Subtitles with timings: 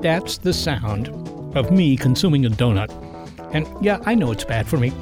[0.00, 1.08] That's the sound
[1.54, 2.90] of me consuming a donut.
[3.52, 4.92] And yeah, I know it's bad for me.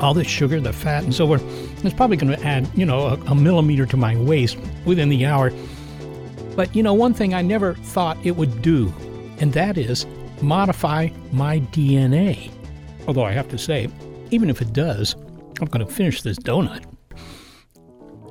[0.00, 1.42] All the sugar, the fat, and so forth.
[1.84, 5.24] It's probably going to add, you know, a, a millimeter to my waist within the
[5.24, 5.52] hour.
[6.56, 8.92] But, you know, one thing I never thought it would do,
[9.38, 10.04] and that is
[10.42, 12.50] modify my DNA.
[13.06, 13.88] Although I have to say,
[14.30, 15.14] even if it does,
[15.60, 16.84] I'm going to finish this donut.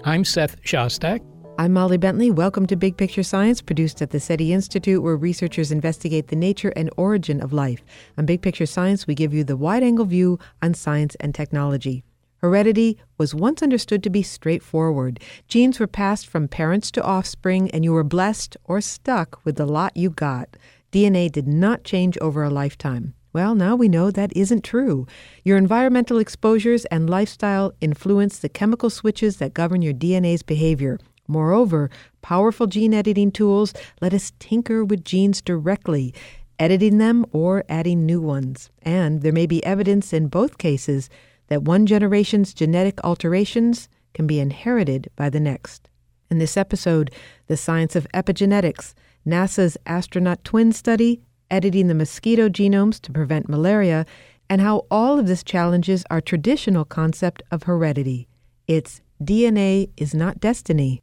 [0.03, 1.21] I'm Seth Shostak.
[1.61, 2.31] I'm Molly Bentley.
[2.31, 6.73] Welcome to Big Picture Science, produced at the SETI Institute, where researchers investigate the nature
[6.75, 7.83] and origin of life.
[8.17, 12.03] On Big Picture Science, we give you the wide angle view on science and technology.
[12.37, 15.19] Heredity was once understood to be straightforward.
[15.47, 19.67] Genes were passed from parents to offspring, and you were blessed or stuck with the
[19.67, 20.57] lot you got.
[20.91, 23.13] DNA did not change over a lifetime.
[23.33, 25.05] Well, now we know that isn't true.
[25.45, 30.97] Your environmental exposures and lifestyle influence the chemical switches that govern your DNA's behavior.
[31.31, 31.89] Moreover,
[32.21, 36.13] powerful gene editing tools let us tinker with genes directly,
[36.59, 38.69] editing them or adding new ones.
[38.81, 41.09] And there may be evidence in both cases
[41.47, 45.87] that one generation's genetic alterations can be inherited by the next.
[46.29, 47.11] In this episode,
[47.47, 48.93] the science of epigenetics,
[49.25, 54.05] NASA's astronaut twin study, editing the mosquito genomes to prevent malaria,
[54.49, 58.27] and how all of this challenges our traditional concept of heredity.
[58.67, 61.01] It's DNA is not destiny.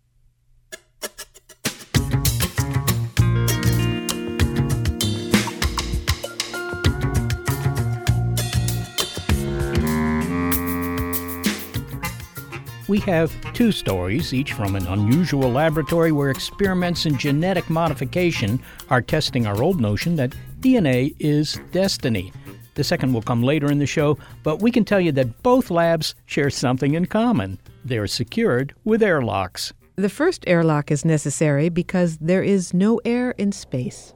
[12.88, 19.02] We have two stories, each from an unusual laboratory where experiments in genetic modification are
[19.02, 22.32] testing our old notion that DNA is destiny.
[22.76, 25.70] The second will come later in the show, but we can tell you that both
[25.70, 27.58] labs share something in common.
[27.84, 29.74] They're secured with airlocks.
[29.96, 34.14] The first airlock is necessary because there is no air in space.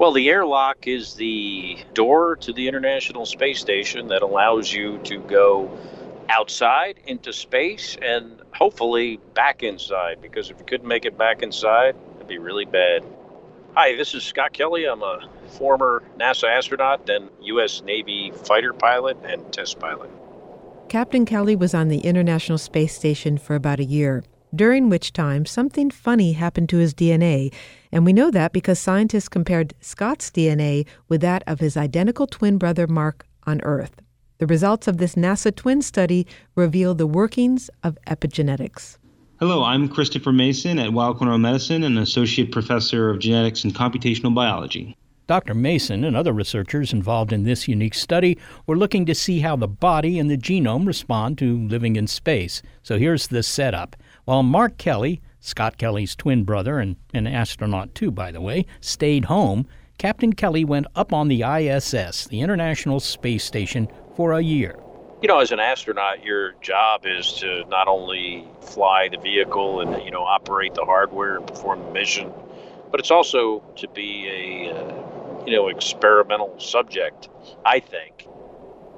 [0.00, 5.20] Well, the airlock is the door to the International Space Station that allows you to
[5.20, 5.70] go
[6.28, 11.96] outside into space and hopefully back inside because if you couldn't make it back inside,
[12.16, 13.04] it'd be really bad.
[13.74, 14.84] Hi, this is Scott Kelly.
[14.84, 17.82] I'm a former NASA astronaut and U.S.
[17.82, 20.10] Navy fighter pilot and test pilot.
[20.88, 24.22] Captain Kelly was on the International Space Station for about a year,
[24.54, 27.50] during which time something funny happened to his DNA,
[27.90, 32.58] and we know that because scientists compared Scott's DNA with that of his identical twin
[32.58, 34.02] brother Mark on Earth.
[34.42, 36.26] The results of this NASA twin study
[36.56, 38.98] reveal the workings of epigenetics.
[39.38, 44.34] Hello, I'm Christopher Mason at Weill Cornell Medicine, and associate professor of genetics and computational
[44.34, 44.96] biology.
[45.28, 45.54] Dr.
[45.54, 48.36] Mason and other researchers involved in this unique study
[48.66, 52.62] were looking to see how the body and the genome respond to living in space.
[52.82, 53.94] So here's the setup.
[54.24, 59.26] While Mark Kelly, Scott Kelly's twin brother and an astronaut too, by the way, stayed
[59.26, 59.68] home,
[59.98, 64.78] Captain Kelly went up on the ISS, the International Space Station, for a year.
[65.20, 70.04] You know, as an astronaut, your job is to not only fly the vehicle and,
[70.04, 72.32] you know, operate the hardware and perform the mission,
[72.90, 77.28] but it's also to be a, uh, you know, experimental subject,
[77.64, 78.26] I think.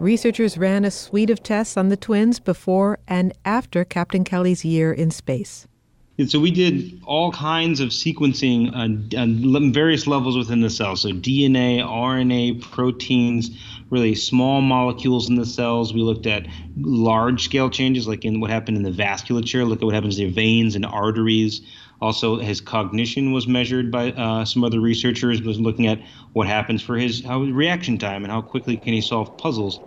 [0.01, 4.93] Researchers ran a suite of tests on the twins before and after Captain Kelly's year
[4.93, 5.69] in space.
[6.17, 10.95] And so we did all kinds of sequencing on, on, various levels within the cell.
[10.95, 13.51] So DNA, RNA, proteins,
[13.91, 15.93] really small molecules in the cells.
[15.93, 16.47] We looked at
[16.77, 19.67] large scale changes, like in what happened in the vasculature.
[19.67, 21.63] Look at what happens to your veins and arteries.
[22.01, 25.43] Also, his cognition was measured by uh, some other researchers.
[25.43, 26.01] Was looking at
[26.33, 29.81] what happens for his how reaction time and how quickly can he solve puzzles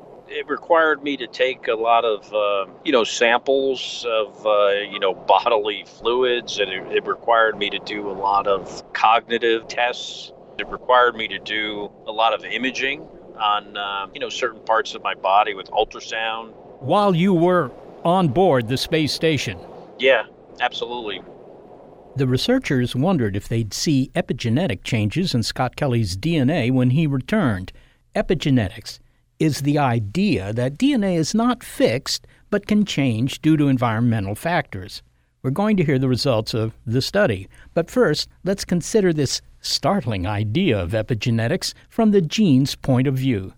[0.48, 5.00] it required me to take a lot of uh, you know samples of uh, you
[5.00, 10.32] know bodily fluids and it, it, required me to do a lot of cognitive tests.
[10.58, 13.02] It required me to do a lot of imaging
[13.38, 16.54] on uh, you know certain parts of my body with ultrasound.
[16.80, 17.72] While you were
[18.04, 19.60] on board the space station.
[20.00, 20.26] Yeah
[20.60, 21.22] absolutely.
[22.16, 27.72] The researchers wondered if they'd see epigenetic changes in Scott Kelly's DNA when he returned.
[28.16, 29.00] Epigenetics
[29.40, 35.04] is the idea that DNA is not fixed but can change due to environmental factors.
[35.44, 37.48] We're going to hear the results of the study.
[37.74, 43.54] But first, let's consider this startling idea of epigenetics from the gene's point of view.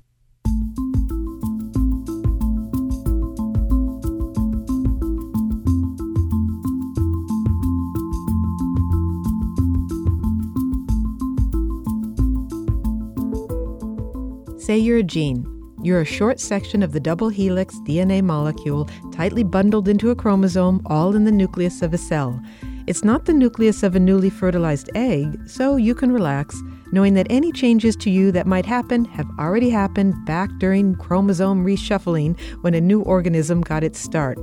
[14.59, 15.58] Say you're a gene.
[15.81, 20.81] You're a short section of the double helix DNA molecule tightly bundled into a chromosome,
[20.85, 22.41] all in the nucleus of a cell.
[22.85, 26.61] It's not the nucleus of a newly fertilized egg, so you can relax,
[26.91, 31.65] knowing that any changes to you that might happen have already happened back during chromosome
[31.65, 34.37] reshuffling when a new organism got its start.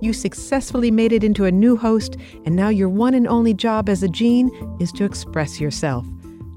[0.00, 3.88] You successfully made it into a new host, and now your one and only job
[3.88, 4.50] as a gene
[4.80, 6.04] is to express yourself.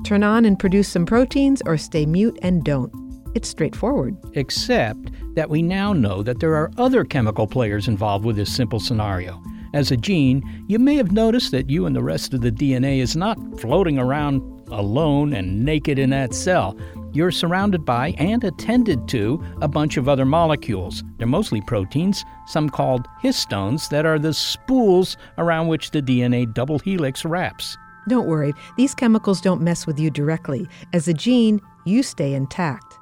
[0.03, 3.04] Turn on and produce some proteins, or stay mute and don't.
[3.35, 4.17] It's straightforward.
[4.33, 8.79] Except that we now know that there are other chemical players involved with this simple
[8.79, 9.43] scenario.
[9.73, 12.99] As a gene, you may have noticed that you and the rest of the DNA
[12.99, 14.41] is not floating around
[14.71, 16.77] alone and naked in that cell.
[17.11, 21.03] You're surrounded by and attended to a bunch of other molecules.
[21.17, 26.79] They're mostly proteins, some called histones, that are the spools around which the DNA double
[26.79, 27.77] helix wraps.
[28.07, 30.69] Don't worry, these chemicals don't mess with you directly.
[30.93, 32.94] As a gene, you stay intact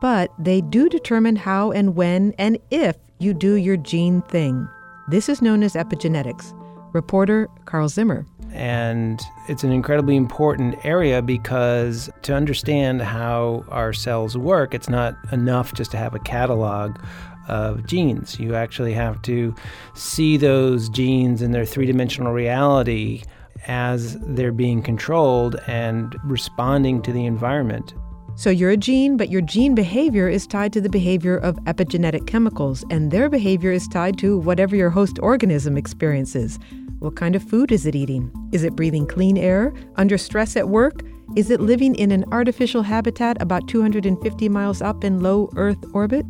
[0.00, 4.68] but they do determine how and when and if you do your gene thing.
[5.08, 6.54] This is known as epigenetics.
[6.92, 8.26] Reporter Carl Zimmer.
[8.52, 15.16] And it's an incredibly important area because to understand how our cells work, it's not
[15.32, 16.98] enough just to have a catalog
[17.48, 18.38] of genes.
[18.38, 19.54] You actually have to
[19.94, 23.22] see those genes in their three dimensional reality
[23.66, 27.94] as they're being controlled and responding to the environment.
[28.38, 32.28] So you're a gene, but your gene behavior is tied to the behavior of epigenetic
[32.28, 36.60] chemicals, and their behavior is tied to whatever your host organism experiences.
[37.00, 38.30] What kind of food is it eating?
[38.52, 39.74] Is it breathing clean air?
[39.96, 41.02] Under stress at work?
[41.34, 46.24] Is it living in an artificial habitat about 250 miles up in low Earth orbit?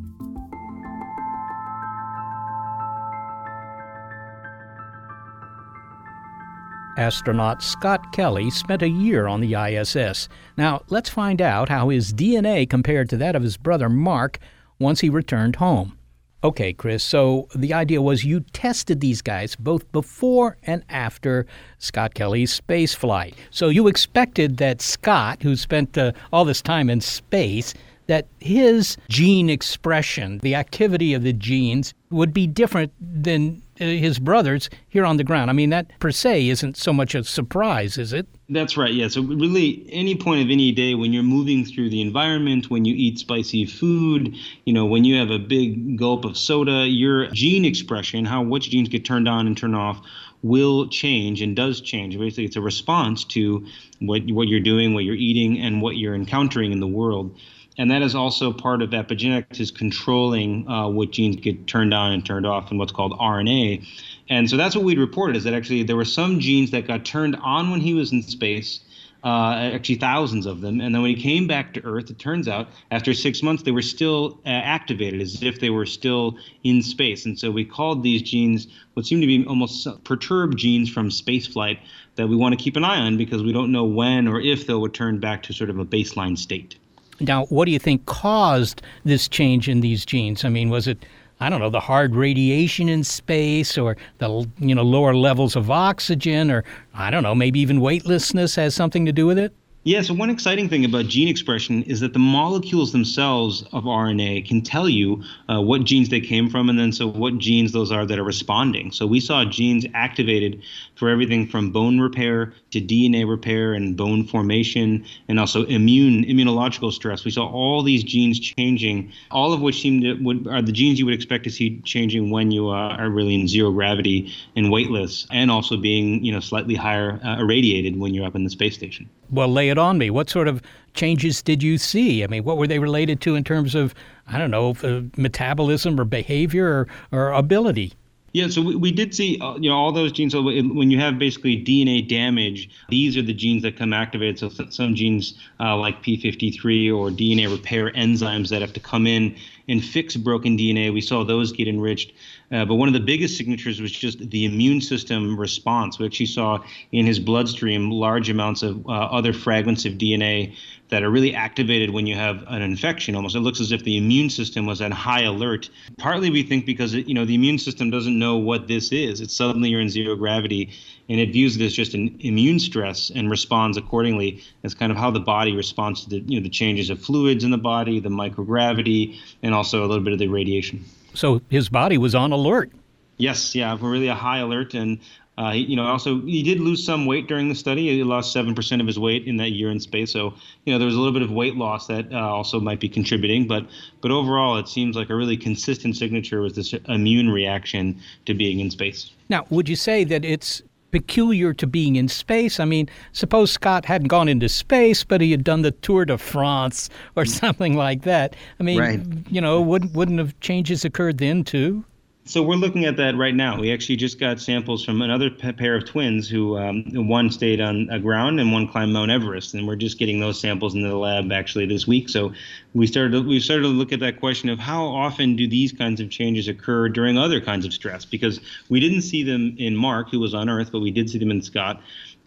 [6.98, 10.28] Astronaut Scott Kelly spent a year on the ISS.
[10.56, 14.38] Now, let's find out how his DNA compared to that of his brother Mark
[14.78, 15.98] once he returned home.
[16.44, 21.46] Okay, Chris, so the idea was you tested these guys both before and after
[21.78, 23.34] Scott Kelly's space flight.
[23.50, 27.74] So you expected that Scott, who spent uh, all this time in space,
[28.06, 34.18] that his gene expression, the activity of the genes, would be different than Uh, his
[34.18, 35.50] brothers here on the ground.
[35.50, 38.26] I mean, that per se isn't so much a surprise, is it?
[38.48, 38.92] That's right.
[38.92, 39.08] Yeah.
[39.08, 42.94] So really, any point of any day when you're moving through the environment, when you
[42.96, 47.64] eat spicy food, you know, when you have a big gulp of soda, your gene
[47.64, 50.00] expression, how which genes get turned on and turned off,
[50.42, 52.18] will change and does change.
[52.18, 53.66] Basically, it's a response to
[54.00, 57.38] what what you're doing, what you're eating, and what you're encountering in the world
[57.78, 62.10] and that is also part of epigenetics is controlling uh, what genes get turned on
[62.10, 63.86] and turned off in what's called RNA.
[64.28, 67.04] And so that's what we'd reported is that actually there were some genes that got
[67.04, 68.80] turned on when he was in space,
[69.22, 70.80] uh, actually thousands of them.
[70.80, 73.70] And then when he came back to Earth, it turns out after six months they
[73.70, 77.26] were still uh, activated as if they were still in space.
[77.26, 81.78] And so we called these genes what seemed to be almost perturbed genes from spaceflight
[82.16, 84.66] that we want to keep an eye on because we don't know when or if
[84.66, 86.76] they'll return back to sort of a baseline state.
[87.20, 90.44] Now, what do you think caused this change in these genes?
[90.44, 91.04] I mean, was it
[91.40, 95.70] I don't know the hard radiation in space, or the you know lower levels of
[95.70, 99.52] oxygen, or I don't know maybe even weightlessness has something to do with it?
[99.88, 104.46] Yeah, so one exciting thing about gene expression is that the molecules themselves of RNA
[104.46, 107.90] can tell you uh, what genes they came from and then so what genes those
[107.90, 108.92] are that are responding.
[108.92, 110.62] So we saw genes activated
[110.96, 116.92] for everything from bone repair to DNA repair and bone formation and also immune immunological
[116.92, 117.24] stress.
[117.24, 120.98] We saw all these genes changing, all of which seem to would, are the genes
[120.98, 124.70] you would expect to see changing when you uh, are really in zero gravity and
[124.70, 128.50] weightless and also being, you know, slightly higher uh, irradiated when you're up in the
[128.50, 129.08] space station.
[129.30, 130.10] Well, lay it on me.
[130.10, 130.62] What sort of
[130.94, 132.24] changes did you see?
[132.24, 133.94] I mean, what were they related to in terms of,
[134.26, 137.92] I don't know, uh, metabolism or behavior or, or ability?
[138.32, 140.32] Yeah, so we, we did see, uh, you know, all those genes.
[140.32, 144.38] So when you have basically DNA damage, these are the genes that come activated.
[144.38, 149.34] So some genes uh, like P53 or DNA repair enzymes that have to come in
[149.68, 150.92] and fix broken DNA.
[150.92, 152.12] We saw those get enriched.
[152.50, 155.98] Uh, but one of the biggest signatures was just the immune system response.
[155.98, 160.56] We actually saw in his bloodstream large amounts of uh, other fragments of DNA
[160.88, 163.14] that are really activated when you have an infection.
[163.14, 165.68] Almost, it looks as if the immune system was on high alert.
[165.98, 169.20] Partly, we think because you know the immune system doesn't know what this is.
[169.20, 170.70] It's suddenly you're in zero gravity,
[171.08, 174.42] and it views it as just an immune stress and responds accordingly.
[174.62, 177.44] That's kind of how the body responds to the you know the changes of fluids
[177.44, 180.84] in the body, the microgravity, and also a little bit of the radiation.
[181.14, 182.70] So his body was on alert.
[183.16, 185.00] Yes, yeah, really a high alert, and
[185.38, 187.88] uh, you know, also he did lose some weight during the study.
[187.88, 190.12] He lost seven percent of his weight in that year in space.
[190.12, 190.34] So
[190.64, 192.88] you know, there was a little bit of weight loss that uh, also might be
[192.88, 193.46] contributing.
[193.46, 193.66] But
[194.00, 198.58] but overall, it seems like a really consistent signature was this immune reaction to being
[198.58, 199.12] in space.
[199.28, 202.60] Now, would you say that it's peculiar to being in space.
[202.60, 206.18] I mean, suppose Scott hadn't gone into space, but he had done the Tour de
[206.18, 208.34] France or something like that.
[208.58, 209.00] I mean, right.
[209.30, 211.84] you know, wouldn't wouldn't have changes occurred then too?
[212.28, 213.58] So we're looking at that right now.
[213.58, 217.88] We actually just got samples from another pair of twins who um, one stayed on
[217.90, 220.96] a ground and one climbed Mount Everest, and we're just getting those samples into the
[220.96, 222.10] lab actually this week.
[222.10, 222.34] So
[222.74, 225.72] we started to, we started to look at that question of how often do these
[225.72, 229.74] kinds of changes occur during other kinds of stress because we didn't see them in
[229.74, 231.80] Mark who was on Earth, but we did see them in Scott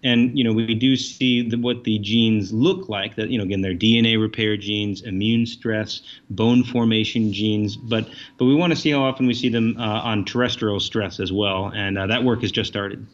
[0.03, 3.43] and you know we do see the, what the genes look like that you know
[3.43, 8.77] again they're dna repair genes immune stress bone formation genes but but we want to
[8.77, 12.23] see how often we see them uh, on terrestrial stress as well and uh, that
[12.23, 13.05] work has just started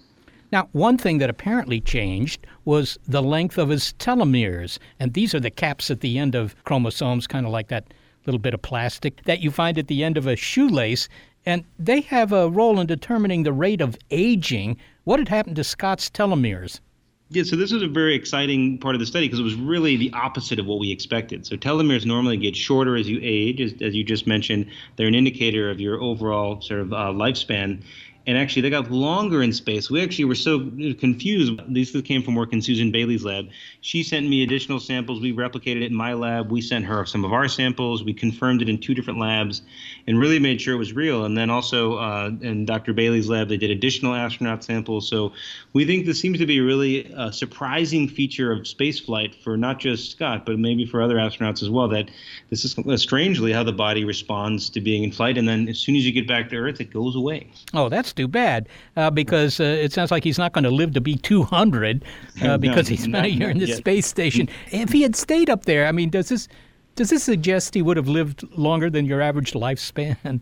[0.49, 4.79] now, one thing that apparently changed was the length of his telomeres.
[4.97, 7.93] And these are the caps at the end of chromosomes, kind of like that
[8.25, 11.09] little bit of plastic that you find at the end of a shoelace.
[11.47, 14.75] And they have a role in determining the rate of aging.
[15.05, 16.81] What had happened to Scott's telomeres?
[17.29, 19.95] Yeah, so this was a very exciting part of the study because it was really
[19.95, 21.45] the opposite of what we expected.
[21.45, 24.65] So telomeres normally get shorter as you age, as, as you just mentioned.
[24.97, 27.81] They're an indicator of your overall sort of uh, lifespan
[28.27, 29.89] and actually they got longer in space.
[29.89, 30.59] We actually were so
[30.99, 31.61] confused.
[31.69, 33.47] This came from work in Susan Bailey's lab.
[33.79, 35.21] She sent me additional samples.
[35.21, 36.51] We replicated it in my lab.
[36.51, 38.03] We sent her some of our samples.
[38.03, 39.61] We confirmed it in two different labs,
[40.07, 41.23] and really made sure it was real.
[41.23, 42.91] And then also uh, in Dr.
[42.91, 45.07] Bailey's lab, they did additional astronaut samples.
[45.07, 45.31] So
[45.71, 49.79] we think this seems to be a really uh, surprising feature of spaceflight for not
[49.79, 51.87] just Scott, but maybe for other astronauts as well.
[51.87, 52.11] That
[52.49, 55.79] this is uh, strangely how the body responds to being in flight, and then as
[55.79, 57.49] soon as you get back to Earth, it goes away.
[57.73, 60.93] Oh, that's too bad uh, because uh, it sounds like he's not going to live
[60.93, 62.03] to be 200
[62.41, 63.77] uh, because no, he spent a year in the yet.
[63.77, 64.49] space station.
[64.71, 66.47] if he had stayed up there, I mean, does this
[66.95, 70.41] does this suggest he would have lived longer than your average lifespan?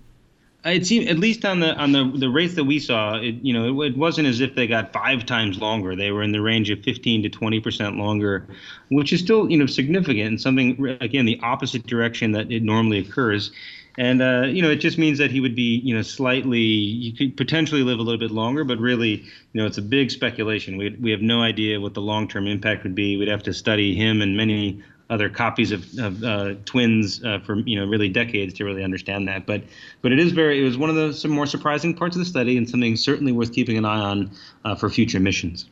[0.66, 3.54] It seemed, at least on the on the the rates that we saw, it you
[3.54, 5.96] know it, it, wasn't as if they got five times longer.
[5.96, 8.48] They were in the range of 15 to 20 percent longer,
[8.90, 12.98] which is still you know significant and something again the opposite direction that it normally
[12.98, 13.52] occurs
[13.98, 17.14] and uh, you know it just means that he would be you know slightly you
[17.14, 19.24] could potentially live a little bit longer but really
[19.54, 20.78] you know it's a big speculation.
[20.78, 23.18] We, we have no idea what the long-term impact would be.
[23.18, 27.60] We'd have to study him and many other copies of, of uh, twins uh, for
[27.60, 29.46] you know really decades to really understand that.
[29.46, 29.64] But
[30.02, 32.26] but it is very it was one of the some more surprising parts of the
[32.26, 34.32] study and something certainly worth keeping an eye on
[34.64, 35.66] uh, for future missions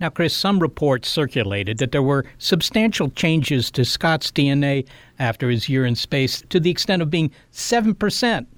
[0.00, 4.86] now, Chris, some reports circulated that there were substantial changes to Scott's DNA
[5.20, 7.94] after his year in space to the extent of being 7%.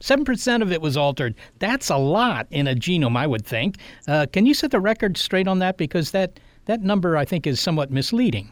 [0.01, 1.35] 7% of it was altered.
[1.59, 3.77] That's a lot in a genome, I would think.
[4.09, 5.77] Uh, can you set the record straight on that?
[5.77, 8.51] Because that, that number, I think, is somewhat misleading.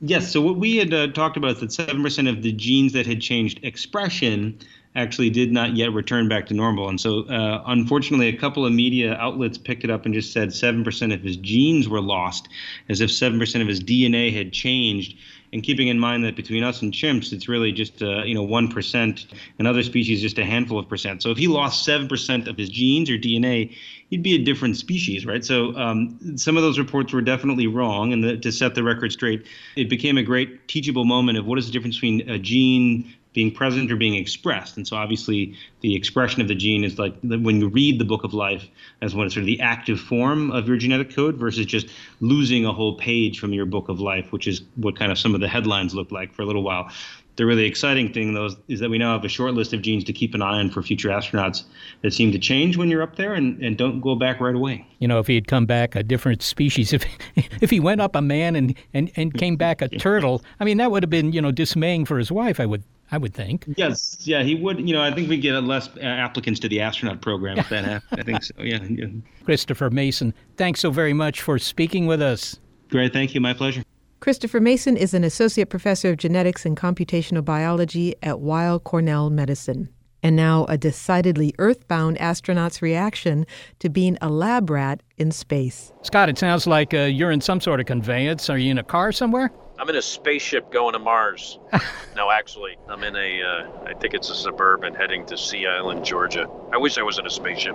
[0.00, 0.32] Yes.
[0.32, 3.06] So what we had uh, talked about is that seven percent of the genes that
[3.06, 4.58] had changed expression
[4.94, 6.88] actually did not yet return back to normal.
[6.88, 10.50] And so, uh, unfortunately, a couple of media outlets picked it up and just said
[10.50, 12.48] 7% of his genes were lost,
[12.88, 15.16] as if 7% of his DNA had changed.
[15.54, 18.42] And keeping in mind that between us and chimps, it's really just uh, you know
[18.42, 19.26] one percent,
[19.58, 21.22] and other species just a handful of percent.
[21.22, 23.76] So if he lost seven percent of his genes or DNA,
[24.08, 25.44] he'd be a different species, right?
[25.44, 29.12] So um, some of those reports were definitely wrong, and the, to set the record
[29.12, 29.46] straight,
[29.76, 33.50] it became a great teachable moment of what is the difference between a gene being
[33.50, 34.76] present or being expressed.
[34.76, 38.24] And so obviously the expression of the gene is like when you read the book
[38.24, 38.66] of life
[39.00, 41.88] as one sort of the active form of your genetic code versus just
[42.20, 45.34] losing a whole page from your book of life, which is what kind of some
[45.34, 46.90] of the headlines look like for a little while.
[47.36, 50.04] The really exciting thing, though, is that we now have a short list of genes
[50.04, 51.62] to keep an eye on for future astronauts
[52.02, 54.86] that seem to change when you're up there and, and don't go back right away.
[54.98, 57.06] You know, if he had come back a different species, if
[57.62, 60.76] if he went up a man and, and, and came back a turtle, I mean,
[60.76, 63.66] that would have been, you know, dismaying for his wife, I would I would think.
[63.76, 64.88] Yes, yeah, he would.
[64.88, 68.20] You know, I think we get less applicants to the astronaut program if that happened.
[68.20, 68.54] I think so.
[68.58, 69.06] Yeah, yeah.
[69.44, 72.58] Christopher Mason, thanks so very much for speaking with us.
[72.88, 73.40] Great, thank you.
[73.40, 73.82] My pleasure.
[74.20, 79.88] Christopher Mason is an associate professor of genetics and computational biology at Weill Cornell Medicine.
[80.22, 83.44] And now, a decidedly earthbound astronaut's reaction
[83.80, 85.92] to being a lab rat in space.
[86.02, 88.48] Scott, it sounds like uh, you're in some sort of conveyance.
[88.48, 89.50] Are you in a car somewhere?
[89.82, 91.58] I'm in a spaceship going to Mars.
[92.16, 93.42] no, actually, I'm in a.
[93.42, 96.48] Uh, I think it's a suburban heading to Sea Island, Georgia.
[96.72, 97.74] I wish I was in a spaceship.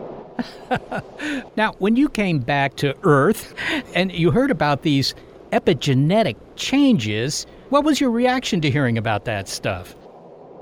[1.57, 3.53] now, when you came back to Earth
[3.93, 5.15] and you heard about these
[5.51, 9.93] epigenetic changes, what was your reaction to hearing about that stuff?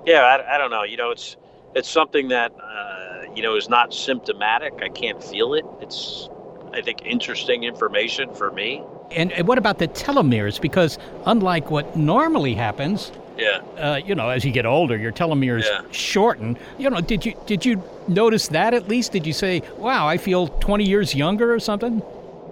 [0.03, 0.81] Yeah, I, I don't know.
[0.81, 1.37] You know, it's
[1.75, 4.73] it's something that uh, you know is not symptomatic.
[4.81, 5.65] I can't feel it.
[5.79, 6.27] It's
[6.75, 8.83] I think interesting information for me.
[9.11, 10.59] And, and what about the telomeres?
[10.59, 15.65] Because unlike what normally happens, yeah, uh, you know, as you get older, your telomeres
[15.65, 15.81] yeah.
[15.91, 16.57] shorten.
[16.77, 19.11] You know, did you did you notice that at least?
[19.11, 22.01] Did you say, "Wow, I feel 20 years younger" or something?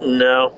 [0.02, 0.52] No,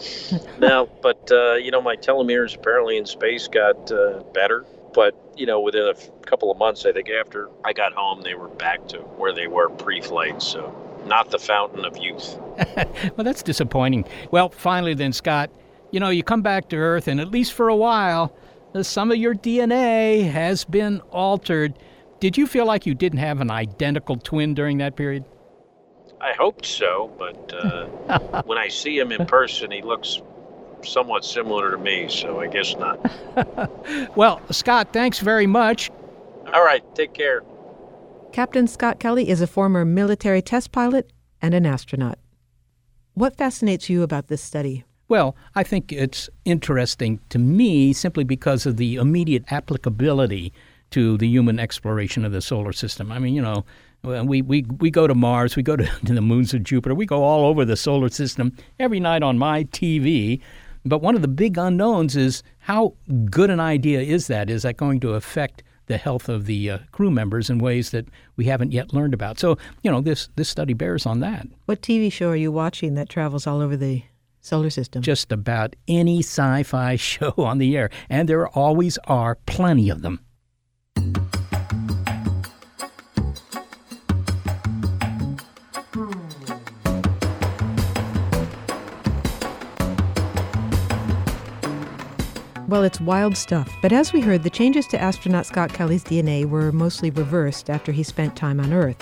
[0.58, 4.66] no, but uh, you know, my telomeres apparently in space got uh, better.
[4.94, 8.22] But you know, within a f- couple of months, I think after I got home,
[8.22, 10.42] they were back to where they were pre-flight.
[10.42, 10.74] So
[11.06, 12.36] not the fountain of youth.
[13.16, 14.04] well, that's disappointing.
[14.30, 15.50] Well, finally, then, Scott,
[15.90, 18.34] you know, you come back to Earth, and at least for a while,
[18.74, 21.78] uh, some of your DNA has been altered.
[22.20, 25.24] Did you feel like you didn't have an identical twin during that period?
[26.20, 30.22] I hoped so, but uh, when I see him in person, he looks
[30.84, 34.16] somewhat similar to me, so I guess not.
[34.16, 35.90] well, Scott, thanks very much.
[36.52, 37.42] All right, take care.
[38.32, 41.12] Captain Scott Kelly is a former military test pilot
[41.42, 42.18] and an astronaut.
[43.12, 44.84] What fascinates you about this study?
[45.08, 50.50] Well, I think it's interesting to me simply because of the immediate applicability
[50.92, 53.12] to the human exploration of the solar system.
[53.12, 53.66] I mean, you know,
[54.02, 57.04] we, we, we go to Mars, we go to, to the moons of Jupiter, we
[57.04, 60.40] go all over the solar system every night on my TV.
[60.86, 62.94] But one of the big unknowns is how
[63.26, 64.48] good an idea is that?
[64.48, 68.06] Is that going to affect the health of the uh, crew members in ways that
[68.36, 69.38] we haven't yet learned about.
[69.38, 71.46] So, you know, this this study bears on that.
[71.66, 74.02] What TV show are you watching that travels all over the
[74.40, 75.02] solar system?
[75.02, 80.20] Just about any sci-fi show on the air, and there always are plenty of them.
[92.72, 93.70] Well, it's wild stuff.
[93.82, 97.92] But as we heard, the changes to astronaut Scott Kelly's DNA were mostly reversed after
[97.92, 98.96] he spent time on Earth.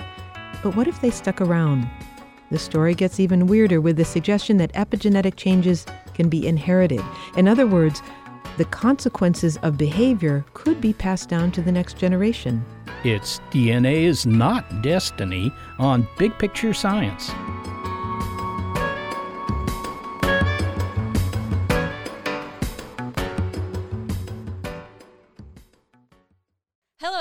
[0.60, 1.88] But what if they stuck around?
[2.50, 7.00] The story gets even weirder with the suggestion that epigenetic changes can be inherited.
[7.36, 8.02] In other words,
[8.58, 12.64] the consequences of behavior could be passed down to the next generation.
[13.04, 17.30] It's DNA is not destiny on Big Picture Science.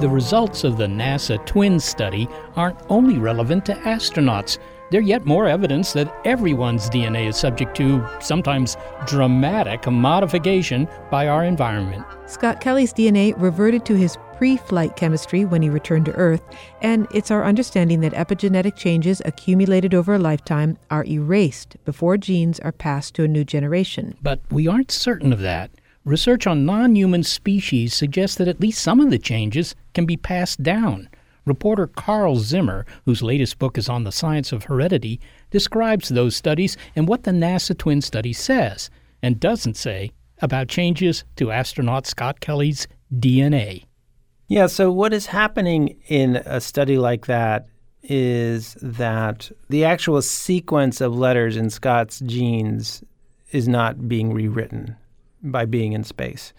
[0.00, 4.58] The results of the NASA twin study aren't only relevant to astronauts.
[4.90, 8.76] They're yet more evidence that everyone's DNA is subject to sometimes
[9.06, 12.04] dramatic modification by our environment.
[12.26, 16.42] Scott Kelly's DNA reverted to his pre flight chemistry when he returned to Earth,
[16.80, 22.58] and it's our understanding that epigenetic changes accumulated over a lifetime are erased before genes
[22.60, 24.16] are passed to a new generation.
[24.22, 25.70] But we aren't certain of that.
[26.06, 30.16] Research on non human species suggests that at least some of the changes can be
[30.16, 31.10] passed down.
[31.44, 36.78] Reporter Carl Zimmer, whose latest book is on the science of heredity, describes those studies
[36.96, 38.88] and what the NASA twin study says
[39.22, 40.10] and doesn't say
[40.40, 43.84] about changes to astronaut Scott Kelly's DNA.
[44.48, 47.66] Yeah, so what is happening in a study like that
[48.02, 53.04] is that the actual sequence of letters in Scott's genes
[53.52, 54.96] is not being rewritten
[55.42, 56.52] by being in space.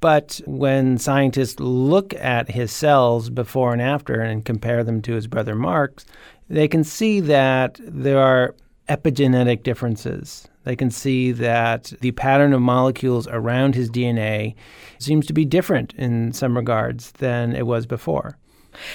[0.00, 5.26] But when scientists look at his cells before and after and compare them to his
[5.26, 6.06] brother Mark's,
[6.48, 8.54] they can see that there are
[8.88, 10.48] epigenetic differences.
[10.64, 14.54] They can see that the pattern of molecules around his DNA
[14.98, 18.36] seems to be different in some regards than it was before.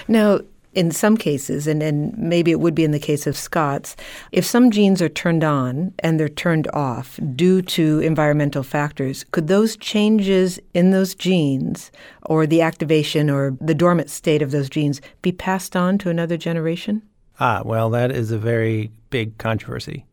[0.07, 0.39] Now,
[0.73, 3.95] in some cases, and, and maybe it would be in the case of Scott's,
[4.31, 9.47] if some genes are turned on and they're turned off due to environmental factors, could
[9.47, 11.91] those changes in those genes
[12.23, 16.37] or the activation or the dormant state of those genes be passed on to another
[16.37, 17.01] generation?
[17.39, 20.05] Ah, well, that is a very big controversy.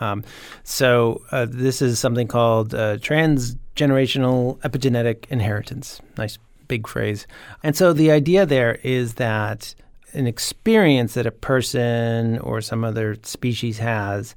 [0.00, 0.22] Um,
[0.62, 6.00] so, uh, this is something called uh, transgenerational epigenetic inheritance.
[6.16, 7.26] Nice big phrase.
[7.62, 9.74] And so, the idea there is that
[10.12, 14.34] an experience that a person or some other species has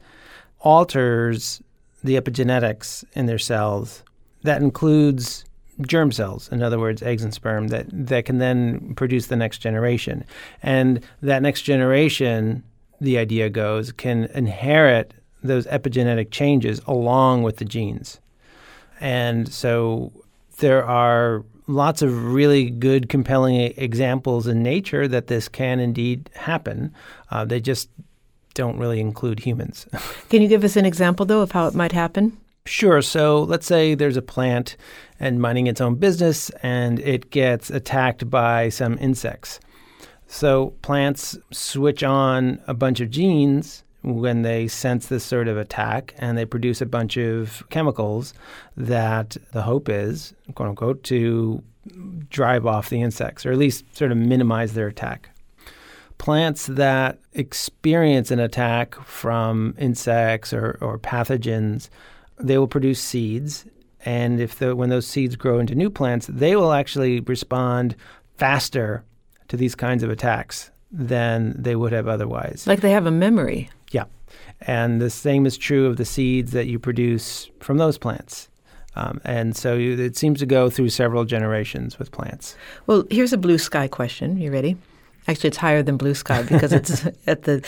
[0.59, 1.61] alters
[2.03, 4.03] the epigenetics in their cells.
[4.43, 5.45] That includes
[5.81, 9.59] germ cells, in other words, eggs and sperm, that, that can then produce the next
[9.59, 10.25] generation.
[10.61, 12.63] And that next generation,
[12.99, 18.19] the idea goes, can inherit those epigenetic changes along with the genes.
[18.99, 20.11] And so
[20.57, 26.93] there are lots of really good, compelling examples in nature that this can indeed happen.
[27.29, 27.89] Uh, they just
[28.53, 29.87] don't really include humans.
[30.29, 32.37] Can you give us an example, though, of how it might happen?
[32.65, 33.01] Sure.
[33.01, 34.77] So let's say there's a plant
[35.19, 39.59] and minding its own business and it gets attacked by some insects.
[40.27, 46.13] So plants switch on a bunch of genes when they sense this sort of attack
[46.17, 48.33] and they produce a bunch of chemicals
[48.75, 51.63] that the hope is, quote unquote, to
[52.29, 55.29] drive off the insects or at least sort of minimize their attack.
[56.17, 61.89] Plants that experience an attack from insects or, or pathogens,
[62.39, 63.65] they will produce seeds.
[64.05, 67.95] And if the, when those seeds grow into new plants, they will actually respond
[68.37, 69.03] faster
[69.47, 72.65] to these kinds of attacks than they would have otherwise.
[72.67, 73.69] Like they have a memory.
[73.91, 74.05] Yeah.
[74.61, 78.49] And the same is true of the seeds that you produce from those plants.
[78.95, 82.55] Um, and so you, it seems to go through several generations with plants.
[82.87, 84.37] Well, here's a blue sky question.
[84.37, 84.75] You ready?
[85.27, 87.65] Actually, it's higher than blue sky because it's at the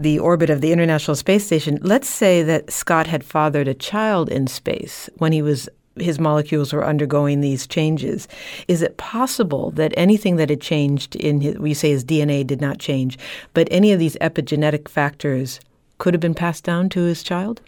[0.00, 1.78] the orbit of the International Space Station.
[1.82, 5.68] Let's say that Scott had fathered a child in space when he was
[6.00, 8.28] his molecules were undergoing these changes.
[8.66, 12.60] Is it possible that anything that had changed in his, we say his DNA did
[12.60, 13.18] not change,
[13.54, 15.60] but any of these epigenetic factors
[15.98, 17.60] could have been passed down to his child?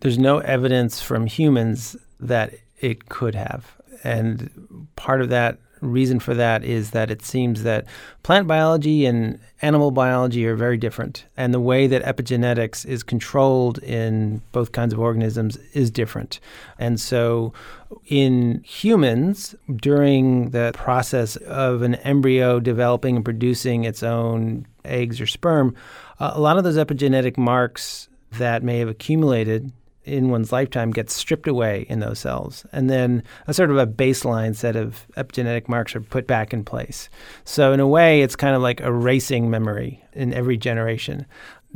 [0.00, 3.72] There's no evidence from humans that it could have.
[4.02, 7.86] And part of that reason for that is that it seems that
[8.22, 11.24] plant biology and animal biology are very different.
[11.36, 16.40] And the way that epigenetics is controlled in both kinds of organisms is different.
[16.78, 17.52] And so
[18.06, 25.26] in humans, during the process of an embryo developing and producing its own eggs or
[25.26, 25.74] sperm,
[26.18, 29.72] a lot of those epigenetic marks that may have accumulated
[30.04, 32.64] in one's lifetime gets stripped away in those cells.
[32.72, 36.64] And then a sort of a baseline set of epigenetic marks are put back in
[36.64, 37.08] place.
[37.44, 41.26] So, in a way, it's kind of like erasing memory in every generation.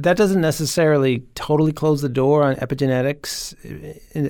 [0.00, 3.56] That doesn't necessarily totally close the door on epigenetics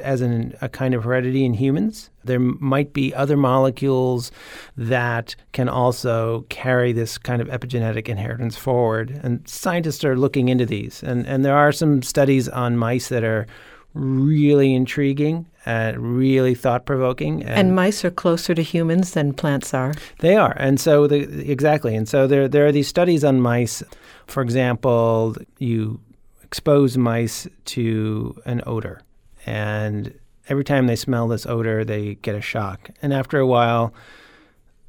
[0.01, 2.09] as in a kind of heredity in humans.
[2.25, 4.33] There might be other molecules
[4.79, 9.21] that can also carry this kind of epigenetic inheritance forward.
[9.23, 11.03] And scientists are looking into these.
[11.03, 13.47] And, and there are some studies on mice that are
[13.99, 17.45] really intriguing uh, really thought provoking.
[17.45, 19.93] And, mice are closer to humans than plants are.
[20.21, 21.19] They are, and so the,
[21.51, 23.83] exactly, and so there there are these studies on mice.
[24.27, 26.01] For example, you
[26.43, 29.03] expose mice to an odor,
[29.45, 33.93] and every time they smell this odor, they get a shock, and after a while,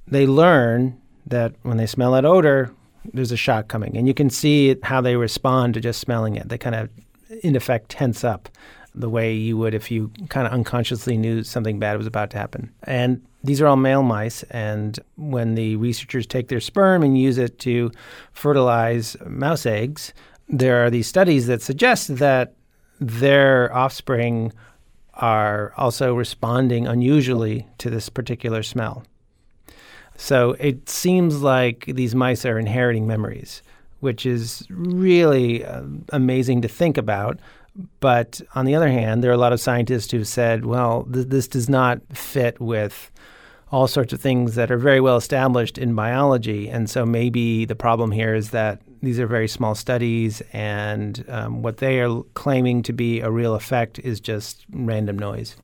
[0.08, 2.74] they learn that when they smell that odor,
[3.14, 6.48] there's a shock coming, and you can see how they respond to just smelling it.
[6.48, 6.90] They kind of,
[7.44, 8.48] in effect, tense up
[8.96, 12.38] the way you would if you kind of unconsciously knew something bad was about to
[12.38, 12.72] happen.
[12.84, 17.38] And these are all male mice, and when the researchers take their sperm and use
[17.38, 17.92] it to
[18.34, 20.14] fertilize mouse eggs,
[20.50, 22.56] there are these studies that suggest that
[23.00, 24.52] their offspring
[25.14, 29.04] are also responding unusually to this particular smell.
[30.18, 33.62] So it seems like these mice are inheriting memories,
[34.02, 37.40] which is really uh, amazing to think about.
[38.00, 41.28] But on the other hand, there are a lot of scientists who've said, well, th-
[41.28, 43.12] this does not fit with
[43.72, 46.70] all sorts of things that are very well established in biology.
[46.70, 51.62] And so maybe the problem here is that these are very small studies, and um,
[51.62, 55.56] what they are claiming to be a real effect is just random noise.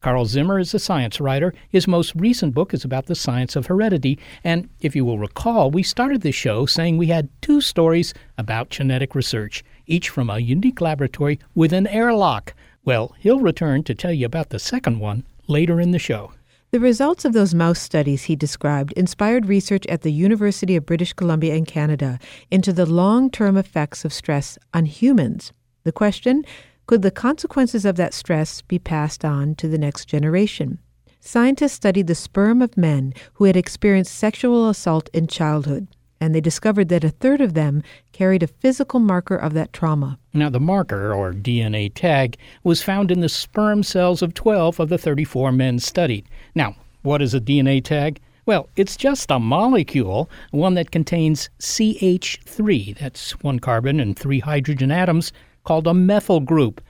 [0.00, 1.52] Carl Zimmer is a science writer.
[1.68, 4.18] His most recent book is about the science of heredity.
[4.44, 8.70] And if you will recall, we started this show saying we had two stories about
[8.70, 12.54] genetic research each from a unique laboratory with an airlock.
[12.84, 16.32] Well, he'll return to tell you about the second one later in the show.
[16.70, 21.14] The results of those mouse studies he described inspired research at the University of British
[21.14, 22.18] Columbia in Canada
[22.50, 25.52] into the long term effects of stress on humans.
[25.84, 26.44] The question
[26.86, 30.78] could the consequences of that stress be passed on to the next generation?
[31.20, 35.88] Scientists studied the sperm of men who had experienced sexual assault in childhood
[36.20, 40.18] and they discovered that a third of them carried a physical marker of that trauma.
[40.32, 44.88] Now, the marker, or DNA tag, was found in the sperm cells of 12 of
[44.88, 46.26] the 34 men studied.
[46.54, 48.20] Now, what is a DNA tag?
[48.46, 54.90] Well, it's just a molecule, one that contains CH3, that's one carbon and three hydrogen
[54.90, 55.32] atoms,
[55.64, 56.80] called a methyl group.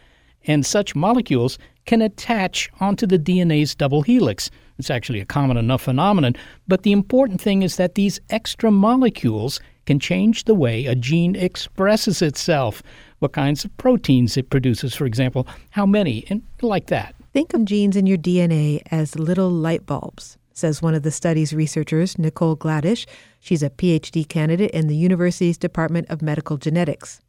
[0.46, 4.50] And such molecules can attach onto the DNA's double helix.
[4.78, 6.34] It's actually a common enough phenomenon,
[6.68, 11.34] but the important thing is that these extra molecules can change the way a gene
[11.34, 12.82] expresses itself,
[13.18, 17.14] what kinds of proteins it produces, for example, how many, and like that.
[17.32, 21.52] Think of genes in your DNA as little light bulbs, says one of the study's
[21.52, 23.06] researchers, Nicole Gladish.
[23.40, 27.20] She's a PhD candidate in the university's Department of Medical Genetics.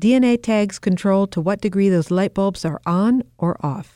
[0.00, 3.95] DNA tags control to what degree those light bulbs are on or off.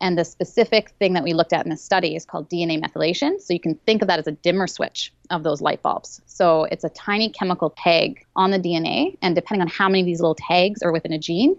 [0.00, 3.40] And the specific thing that we looked at in this study is called DNA methylation.
[3.40, 6.20] So you can think of that as a dimmer switch of those light bulbs.
[6.26, 10.06] So it's a tiny chemical tag on the DNA, and depending on how many of
[10.06, 11.56] these little tags are within a gene,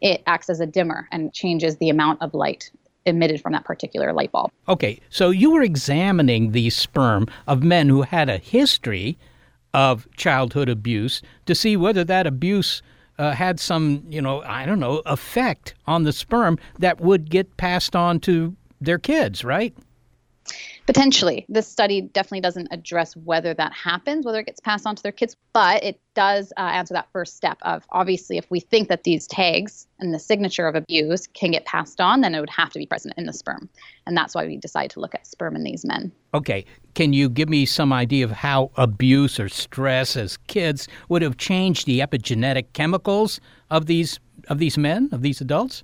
[0.00, 2.70] it acts as a dimmer and changes the amount of light
[3.06, 4.50] emitted from that particular light bulb.
[4.68, 9.18] Okay, so you were examining the sperm of men who had a history
[9.72, 12.82] of childhood abuse to see whether that abuse
[13.18, 17.56] uh, had some, you know, I don't know, effect on the sperm that would get
[17.56, 19.74] passed on to their kids, right?
[20.86, 21.44] Potentially.
[21.48, 25.12] This study definitely doesn't address whether that happens, whether it gets passed on to their
[25.12, 29.04] kids, but it does uh, answer that first step of obviously, if we think that
[29.04, 32.70] these tags and the signature of abuse can get passed on, then it would have
[32.70, 33.68] to be present in the sperm.
[34.06, 36.10] And that's why we decided to look at sperm in these men.
[36.34, 36.64] Okay.
[36.94, 41.36] Can you give me some idea of how abuse or stress as kids would have
[41.36, 45.82] changed the epigenetic chemicals of these of these men, of these adults?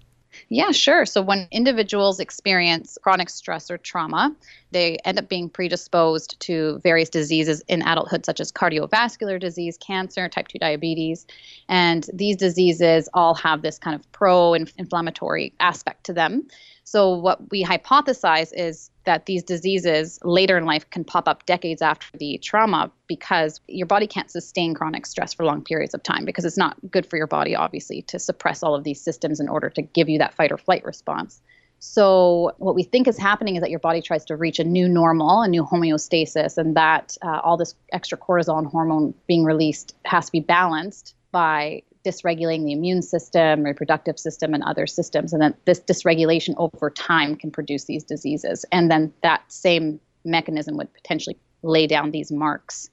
[0.49, 1.07] Yeah, sure.
[1.07, 4.35] So when individuals experience chronic stress or trauma,
[4.71, 10.29] they end up being predisposed to various diseases in adulthood, such as cardiovascular disease, cancer,
[10.29, 11.27] type 2 diabetes.
[11.69, 16.49] And these diseases all have this kind of pro inflammatory aspect to them.
[16.87, 21.81] So, what we hypothesize is that these diseases later in life can pop up decades
[21.81, 26.27] after the trauma because your body can't sustain chronic stress for long periods of time
[26.27, 29.49] because it's not good for your body, obviously, to suppress all of these systems in
[29.49, 31.41] order to give you that fight or flight response.
[31.79, 34.87] So, what we think is happening is that your body tries to reach a new
[34.87, 39.95] normal, a new homeostasis, and that uh, all this extra cortisol and hormone being released
[40.05, 45.33] has to be balanced by dysregulating the immune system, reproductive system, and other systems.
[45.33, 48.65] And then this dysregulation over time can produce these diseases.
[48.73, 52.91] And then that same mechanism would potentially lay down these marks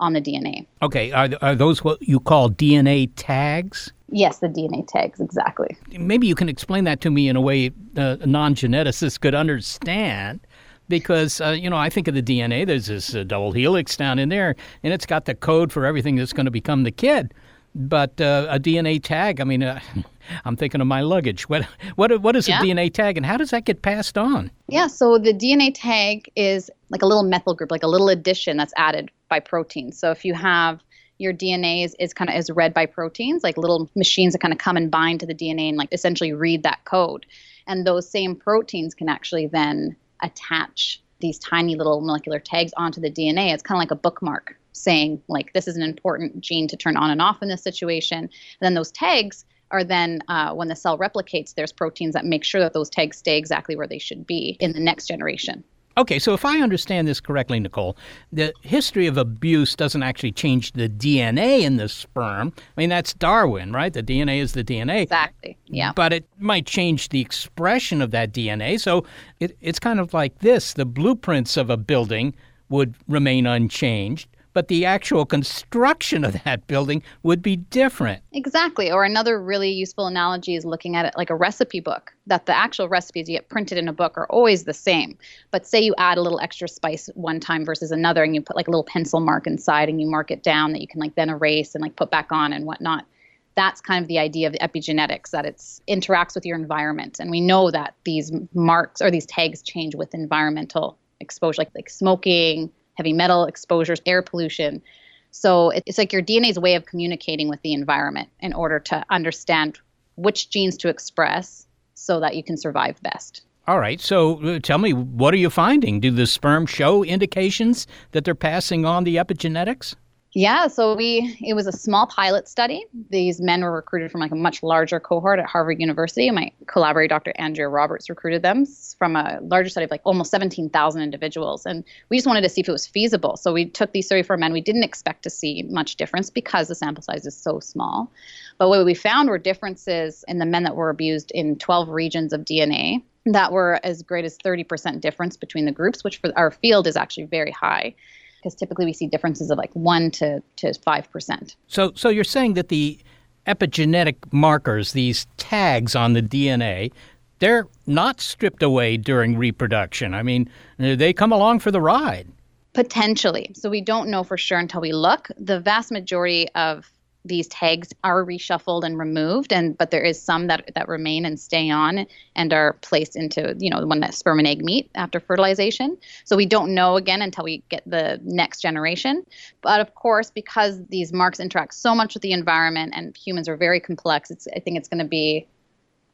[0.00, 0.66] on the DNA.
[0.82, 3.92] Okay, are, are those what you call DNA tags?
[4.08, 5.76] Yes, the DNA tags, exactly.
[5.98, 9.34] Maybe you can explain that to me in a way uh, a non geneticist could
[9.34, 10.40] understand
[10.88, 12.66] because uh, you know I think of the DNA.
[12.66, 16.16] There's this uh, double helix down in there, and it's got the code for everything
[16.16, 17.32] that's going to become the kid.
[17.74, 19.40] But uh, a DNA tag.
[19.40, 19.80] I mean, uh,
[20.44, 21.48] I'm thinking of my luggage.
[21.48, 21.64] What
[21.96, 22.60] what what is Yeah.
[22.60, 24.50] a DNA tag, and how does that get passed on?
[24.68, 28.56] Yeah, so the DNA tag is like a little methyl group, like a little addition
[28.56, 29.98] that's added by proteins.
[29.98, 30.80] So if you have
[31.18, 34.52] your DNA is, is kind of is read by proteins, like little machines that kind
[34.52, 37.26] of come and bind to the DNA and like essentially read that code.
[37.66, 43.10] And those same proteins can actually then attach these tiny little molecular tags onto the
[43.10, 43.52] DNA.
[43.54, 46.96] It's kind of like a bookmark saying like this is an important gene to turn
[46.96, 48.18] on and off in this situation.
[48.18, 48.30] And
[48.60, 52.60] then those tags are then uh, when the cell replicates, there's proteins that make sure
[52.60, 55.64] that those tags stay exactly where they should be in the next generation.
[55.96, 57.98] Okay, so if I understand this correctly, Nicole,
[58.32, 62.52] the history of abuse doesn't actually change the DNA in the sperm.
[62.56, 63.92] I mean, that's Darwin, right?
[63.92, 65.02] The DNA is the DNA.
[65.02, 65.58] Exactly.
[65.66, 65.92] Yeah.
[65.94, 68.80] But it might change the expression of that DNA.
[68.80, 69.04] So
[69.38, 72.34] it, it's kind of like this the blueprints of a building
[72.70, 78.22] would remain unchanged, but the actual construction of that building would be different.
[78.32, 78.90] Exactly.
[78.90, 82.56] Or another really useful analogy is looking at it like a recipe book, that the
[82.56, 85.16] actual recipes you get printed in a book are always the same.
[85.50, 88.56] But say you add a little extra spice one time versus another, and you put
[88.56, 91.14] like a little pencil mark inside and you mark it down that you can like
[91.14, 93.06] then erase and like put back on and whatnot.
[93.54, 97.18] That's kind of the idea of epigenetics, that it's interacts with your environment.
[97.20, 101.90] And we know that these marks or these tags change with environmental exposure, like, like
[101.90, 104.82] smoking, heavy metal exposures, air pollution.
[105.30, 109.80] So it's like your DNA's way of communicating with the environment in order to understand
[110.16, 113.42] which genes to express so that you can survive best.
[113.66, 116.00] All right, so uh, tell me, what are you finding?
[116.00, 119.94] Do the sperm show indications that they're passing on the epigenetics?
[120.34, 122.86] Yeah, so we it was a small pilot study.
[123.10, 126.30] These men were recruited from like a much larger cohort at Harvard University.
[126.30, 127.34] My collaborator, Dr.
[127.36, 128.64] Andrea Roberts, recruited them
[128.98, 131.66] from a larger study of like almost 17,000 individuals.
[131.66, 133.36] And we just wanted to see if it was feasible.
[133.36, 134.54] So we took these 34 men.
[134.54, 138.10] We didn't expect to see much difference because the sample size is so small.
[138.56, 142.32] But what we found were differences in the men that were abused in 12 regions
[142.32, 146.50] of DNA that were as great as 30% difference between the groups, which for our
[146.50, 147.94] field is actually very high
[148.42, 151.56] because typically we see differences of like 1 to, to 5%.
[151.68, 152.98] So, so you're saying that the
[153.46, 156.92] epigenetic markers, these tags on the DNA,
[157.38, 160.14] they're not stripped away during reproduction.
[160.14, 162.28] I mean, they come along for the ride.
[162.72, 163.50] Potentially.
[163.54, 165.28] So we don't know for sure until we look.
[165.38, 166.90] The vast majority of
[167.24, 171.38] these tags are reshuffled and removed and but there is some that that remain and
[171.38, 175.20] stay on and are placed into you know when that sperm and egg meet after
[175.20, 175.96] fertilization.
[176.24, 179.24] So we don't know again until we get the next generation.
[179.60, 183.56] But of course because these marks interact so much with the environment and humans are
[183.56, 185.46] very complex it's i think it's going to be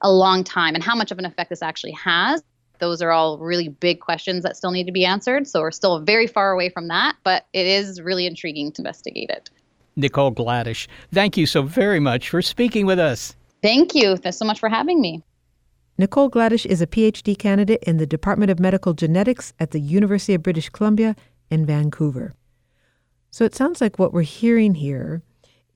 [0.03, 0.75] a long time.
[0.75, 2.43] And how much of an effect this actually has
[2.79, 5.49] those are all really big questions that still need to be answered.
[5.49, 9.31] So we're still very far away from that but it is really intriguing to investigate
[9.31, 9.51] it
[9.99, 13.35] Nicole Gladish, thank you so very much for speaking with us.
[13.63, 14.17] Thank you.
[14.17, 15.25] Thanks so much for having me.
[15.99, 20.35] Nicole Gladish is a PhD candidate in the Department of Medical Genetics at the University
[20.35, 21.17] of British Columbia
[21.51, 22.35] in Vancouver.
[23.33, 25.23] So it sounds like what we're hearing here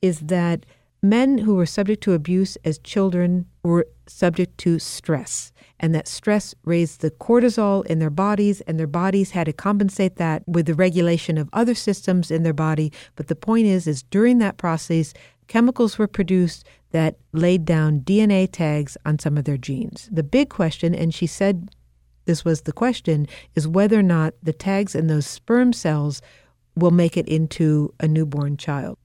[0.01, 0.65] is that
[1.03, 6.55] men who were subject to abuse as children were subject to stress, and that stress
[6.63, 10.73] raised the cortisol in their bodies, and their bodies had to compensate that with the
[10.73, 12.91] regulation of other systems in their body.
[13.17, 15.13] But the point is, is during that process,
[15.47, 20.07] chemicals were produced that laid down DNA tags on some of their genes.
[20.09, 21.69] The big question, and she said
[22.25, 26.21] this was the question, is whether or not the tags in those sperm cells
[26.75, 28.97] will make it into a newborn child.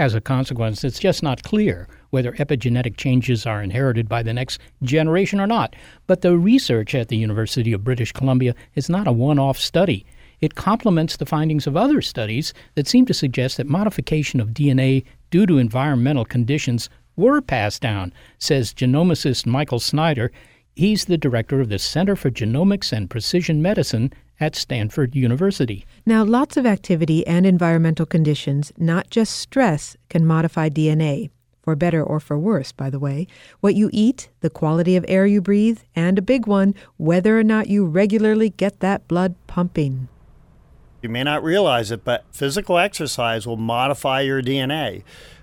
[0.00, 4.58] As a consequence, it's just not clear whether epigenetic changes are inherited by the next
[4.82, 5.76] generation or not.
[6.06, 10.06] But the research at the University of British Columbia is not a one off study.
[10.40, 15.04] It complements the findings of other studies that seem to suggest that modification of DNA
[15.30, 20.32] due to environmental conditions were passed down, says genomicist Michael Snyder.
[20.74, 25.86] He's the director of the Center for Genomics and Precision Medicine at Stanford University.
[26.06, 31.30] Now, lots of activity and environmental conditions, not just stress, can modify DNA,
[31.62, 33.26] for better or for worse, by the way.
[33.60, 37.44] What you eat, the quality of air you breathe, and a big one, whether or
[37.44, 40.08] not you regularly get that blood pumping.
[41.02, 45.02] You may not realize it, but physical exercise will modify your DNA,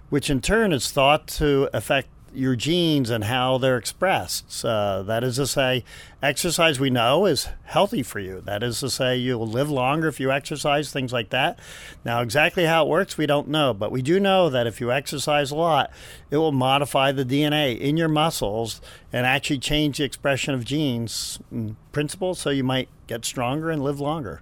[0.10, 4.62] which in turn is thought to affect your genes and how they're expressed.
[4.62, 5.84] That is to say,
[6.22, 8.42] exercise we know is healthy for you.
[8.42, 11.60] That is to say, you'll live longer if you exercise, things like that.
[12.06, 14.92] Now, exactly how it works, we don't know, but we do know that if you
[14.92, 15.92] exercise a lot,
[16.30, 21.40] it will modify the DNA in your muscles and actually change the expression of genes
[21.52, 24.42] in principle, so you might get stronger and live longer.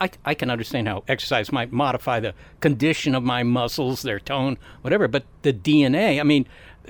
[0.00, 4.58] I, I can understand how exercise might modify the condition of my muscles, their tone,
[4.80, 5.06] whatever.
[5.06, 6.48] But the DNA, I mean,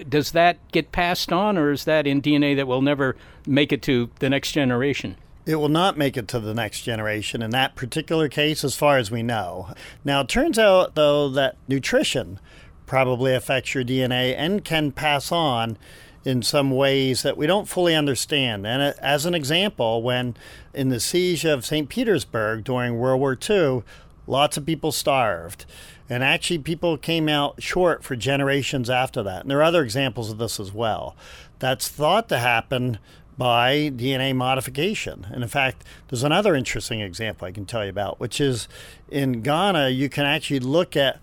[0.09, 3.83] does that get passed on, or is that in DNA that will never make it
[3.83, 5.17] to the next generation?
[5.45, 8.99] It will not make it to the next generation in that particular case, as far
[8.99, 9.73] as we know.
[10.05, 12.39] Now, it turns out, though, that nutrition
[12.87, 15.79] probably affects your DNA and can pass on
[16.25, 18.67] in some ways that we don't fully understand.
[18.67, 20.37] And uh, as an example, when
[20.73, 21.89] in the siege of St.
[21.89, 23.83] Petersburg during World War II,
[24.27, 25.67] lots of people starved.
[26.09, 29.43] And actually, people came out short for generations after that.
[29.43, 31.17] And there are other examples of this as well.
[31.59, 32.99] That's thought to happen
[33.39, 35.27] by DNA modification.
[35.31, 38.69] And in fact, there's another interesting example I can tell you about, which is
[39.11, 41.19] in Ghana, you can actually look at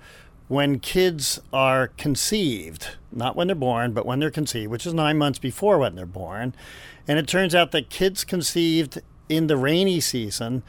[0.47, 5.17] when kids are conceived, not when they're born, but when they're conceived, which is nine
[5.17, 6.55] months before when they're born.
[7.07, 8.99] And it turns out that kids conceived
[9.30, 10.63] in the rainy season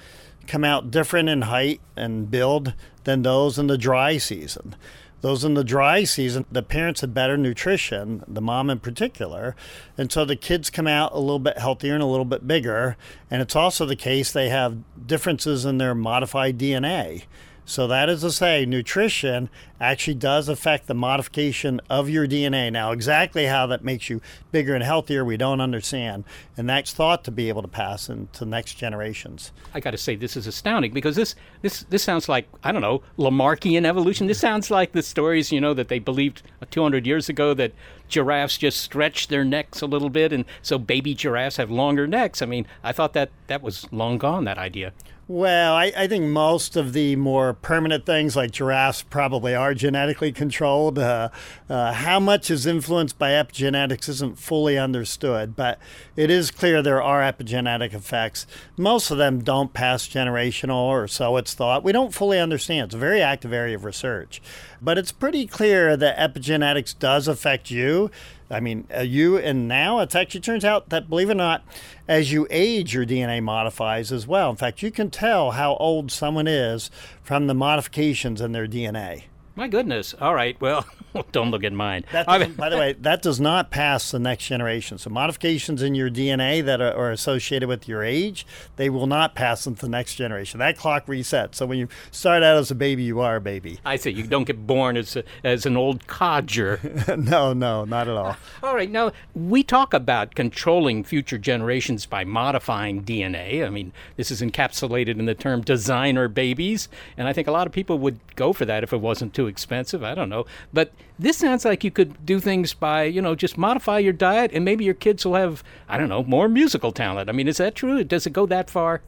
[0.51, 2.74] come out different in height and build
[3.05, 4.74] than those in the dry season.
[5.20, 9.55] Those in the dry season, the parents had better nutrition, the mom in particular.
[9.96, 12.96] And so the kids come out a little bit healthier and a little bit bigger.
[13.30, 17.24] And it's also the case they have differences in their modified DNA.
[17.71, 19.49] So that is to say, nutrition
[19.81, 22.73] actually does affect the modification of your DNA.
[22.73, 26.25] Now, exactly how that makes you bigger and healthier, we don't understand,
[26.57, 29.53] and that's thought to be able to pass into next generations.
[29.73, 32.83] I got to say, this is astounding because this this this sounds like I don't
[32.83, 34.27] know Lamarckian evolution.
[34.27, 36.43] This sounds like the stories you know that they believed
[36.73, 37.71] 200 years ago that
[38.11, 42.42] giraffes just stretch their necks a little bit, and so baby giraffes have longer necks.
[42.42, 44.44] I mean, I thought that that was long gone.
[44.44, 44.92] That idea.
[45.30, 50.32] Well, I, I, think most of the more permanent things like giraffes probably are genetically
[50.32, 50.98] controlled.
[50.98, 51.28] Uh,
[51.68, 55.78] uh, how much is influenced by epigenetics isn't fully understood, but
[56.16, 58.44] it is clear there are epigenetic effects.
[58.76, 61.84] Most of them don't pass generational, or so it's thought.
[61.84, 62.86] We don't fully understand.
[62.86, 64.42] It's a very active area of research.
[64.83, 68.11] But it's pretty clear that epigenetics does affect you.
[68.51, 71.62] I mean, uh, you and now it actually turns out that, believe it or not,
[72.09, 74.51] as you age, your DNA modifies as well.
[74.51, 76.91] In fact, you can tell how old someone is
[77.22, 79.24] from the modifications in their DNA.
[79.61, 80.14] My goodness.
[80.18, 80.58] All right.
[80.58, 80.86] Well,
[81.32, 82.04] don't look at mine.
[82.12, 82.38] by
[82.70, 84.96] the way, that does not pass the next generation.
[84.96, 88.46] So modifications in your DNA that are, are, associated with your age,
[88.76, 90.61] they will not pass into the next generation.
[90.61, 91.56] That clock resets.
[91.56, 93.78] So when you start out as a baby, you are a baby.
[93.84, 94.11] I see.
[94.11, 96.80] You don't get born as a, as an old codger.
[97.18, 98.36] no, no, not at all.
[98.62, 98.90] all right.
[98.90, 103.66] Now we talk about controlling future generations by modifying DNA.
[103.66, 106.88] I mean, this is encapsulated in the term designer babies,
[107.18, 109.49] and I think a lot of people would go for that if it wasn't too
[109.51, 110.03] expensive.
[110.03, 110.46] I don't know.
[110.72, 114.51] But this sounds like you could do things by, you know, just modify your diet
[114.55, 117.28] and maybe your kids will have, I don't know, more musical talent.
[117.28, 118.03] I mean, is that true?
[118.05, 119.03] Does it go that far?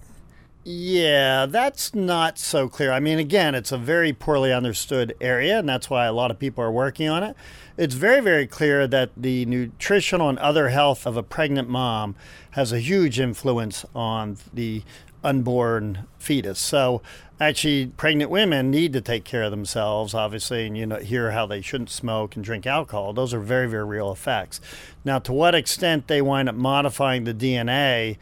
[0.65, 2.93] Yeah, that's not so clear.
[2.93, 6.39] I mean, again, it's a very poorly understood area, and that's why a lot of
[6.39, 7.35] people are working on it.
[7.77, 12.15] It's very, very clear that the nutritional and other health of a pregnant mom
[12.53, 14.85] has a huge influence on the
[15.25, 16.59] unborn fetus.
[16.59, 17.03] So
[17.43, 21.45] actually pregnant women need to take care of themselves obviously and you know hear how
[21.45, 24.61] they shouldn't smoke and drink alcohol those are very very real effects
[25.05, 28.17] now to what extent they wind up modifying the dna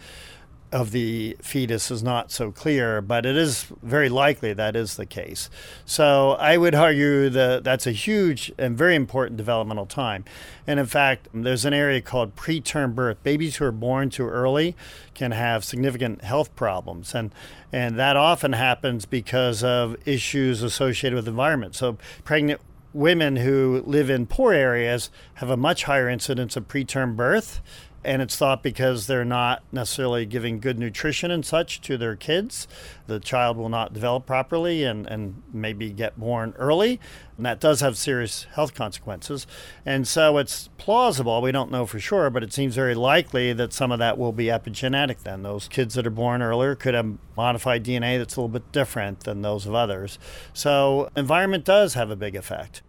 [0.73, 5.07] of the fetus is not so clear, but it is very likely that is the
[5.07, 5.51] case.
[5.85, 10.25] So I would argue that that's a huge and very important developmental time.
[10.67, 13.23] And in fact, there's an area called preterm birth.
[13.23, 14.77] Babies who are born too early
[15.15, 17.33] can have significant health problems, and
[17.73, 21.75] and that often happens because of issues associated with environment.
[21.75, 22.61] So pregnant
[22.93, 27.61] women who live in poor areas have a much higher incidence of preterm birth
[28.03, 32.67] and it's thought because they're not necessarily giving good nutrition and such to their kids,
[33.07, 36.99] the child will not develop properly and, and maybe get born early.
[37.37, 39.47] And that does have serious health consequences.
[39.85, 43.73] And so it's plausible, we don't know for sure, but it seems very likely that
[43.73, 45.43] some of that will be epigenetic then.
[45.43, 49.21] Those kids that are born earlier could have modified DNA that's a little bit different
[49.25, 50.19] than those of others.
[50.55, 52.83] So environment does have a big effect.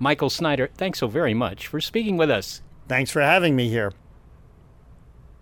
[0.00, 2.62] Michael Snyder, thanks so very much for speaking with us.
[2.88, 3.92] Thanks for having me here.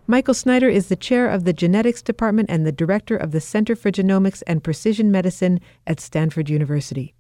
[0.09, 3.75] Michael Snyder is the chair of the genetics department and the director of the Center
[3.75, 7.13] for Genomics and Precision Medicine at Stanford University.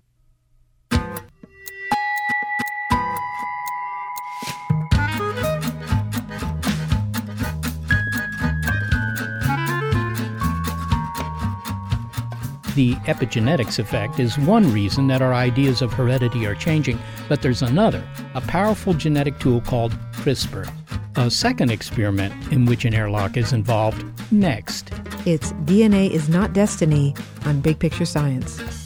[12.76, 16.98] The epigenetics effect is one reason that our ideas of heredity are changing,
[17.28, 20.70] but there's another, a powerful genetic tool called CRISPR
[21.16, 24.90] a second experiment in which an airlock is involved next.
[25.24, 27.14] It's DNA is Not Destiny
[27.46, 28.85] on Big Picture Science.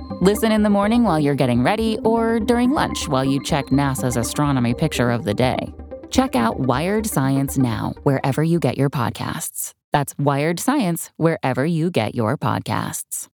[0.23, 4.17] Listen in the morning while you're getting ready, or during lunch while you check NASA's
[4.17, 5.73] astronomy picture of the day.
[6.11, 9.73] Check out Wired Science now, wherever you get your podcasts.
[9.91, 13.29] That's Wired Science, wherever you get your podcasts.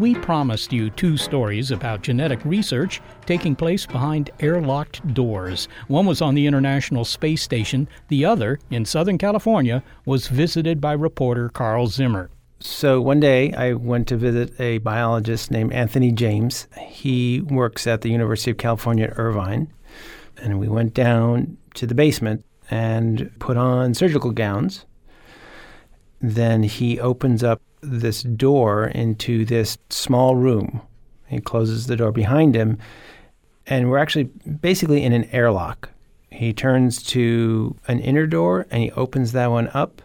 [0.00, 5.68] We promised you two stories about genetic research taking place behind airlocked doors.
[5.86, 10.94] One was on the International Space Station, the other, in Southern California, was visited by
[10.94, 12.28] reporter Carl Zimmer.
[12.58, 16.66] So one day I went to visit a biologist named Anthony James.
[16.80, 19.72] He works at the University of California at Irvine.
[20.38, 24.86] And we went down to the basement and put on surgical gowns.
[26.20, 30.80] Then he opens up this door into this small room.
[31.26, 32.78] He closes the door behind him,
[33.66, 35.90] and we're actually basically in an airlock.
[36.30, 40.02] He turns to an inner door and he opens that one up,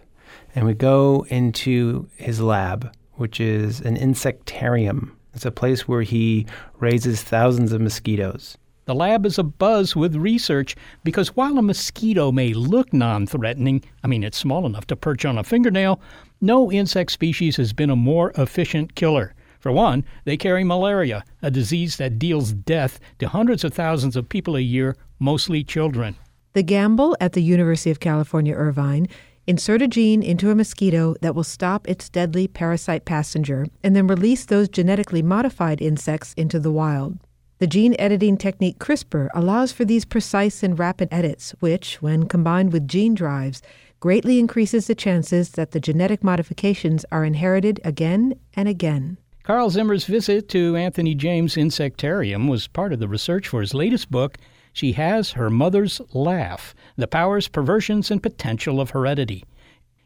[0.53, 5.11] and we go into his lab, which is an insectarium.
[5.33, 6.45] It's a place where he
[6.79, 8.57] raises thousands of mosquitoes.
[8.89, 14.07] The lab is abuzz with research because while a mosquito may look non threatening, I
[14.07, 16.01] mean, it's small enough to perch on a fingernail,
[16.41, 19.35] no insect species has been a more efficient killer.
[19.59, 24.27] For one, they carry malaria, a disease that deals death to hundreds of thousands of
[24.27, 26.15] people a year, mostly children.
[26.53, 29.07] The Gamble at the University of California, Irvine,
[29.45, 34.07] insert a gene into a mosquito that will stop its deadly parasite passenger and then
[34.07, 37.19] release those genetically modified insects into the wild.
[37.59, 42.71] The gene editing technique CRISPR allows for these precise and rapid edits, which, when combined
[42.71, 43.61] with gene drives,
[43.99, 49.17] greatly increases the chances that the genetic modifications are inherited again and again.
[49.43, 54.09] Carl Zimmer's visit to Anthony James Insectarium was part of the research for his latest
[54.09, 54.37] book,
[54.71, 59.43] She Has Her Mother's Laugh The Powers, Perversions, and Potential of Heredity.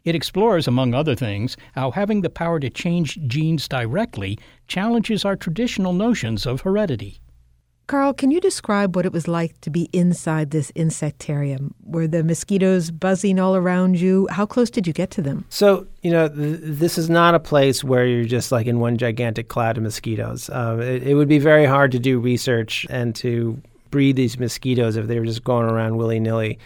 [0.03, 5.35] It explores, among other things, how having the power to change genes directly challenges our
[5.35, 7.19] traditional notions of heredity.
[7.87, 11.71] Carl, can you describe what it was like to be inside this insectarium?
[11.83, 14.27] Were the mosquitoes buzzing all around you?
[14.31, 15.45] How close did you get to them?
[15.49, 18.97] So, you know, th- this is not a place where you're just like in one
[18.97, 20.49] gigantic cloud of mosquitoes.
[20.49, 23.61] Um, it, it would be very hard to do research and to
[23.91, 26.59] breed these mosquitoes if they were just going around willy nilly.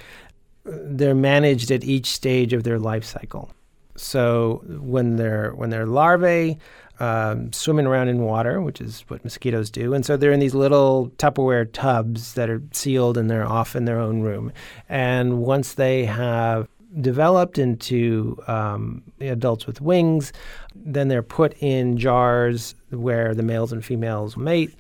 [0.66, 3.50] They're managed at each stage of their life cycle.
[3.96, 6.60] So when they're when they're larvae,
[7.00, 9.94] um, swimming around in water, which is what mosquitoes do.
[9.94, 13.86] And so they're in these little Tupperware tubs that are sealed and they're off in
[13.86, 14.52] their own room.
[14.90, 16.68] And once they have
[17.02, 20.34] developed into um, adults with wings,
[20.76, 24.74] then they're put in jars where the males and females mate.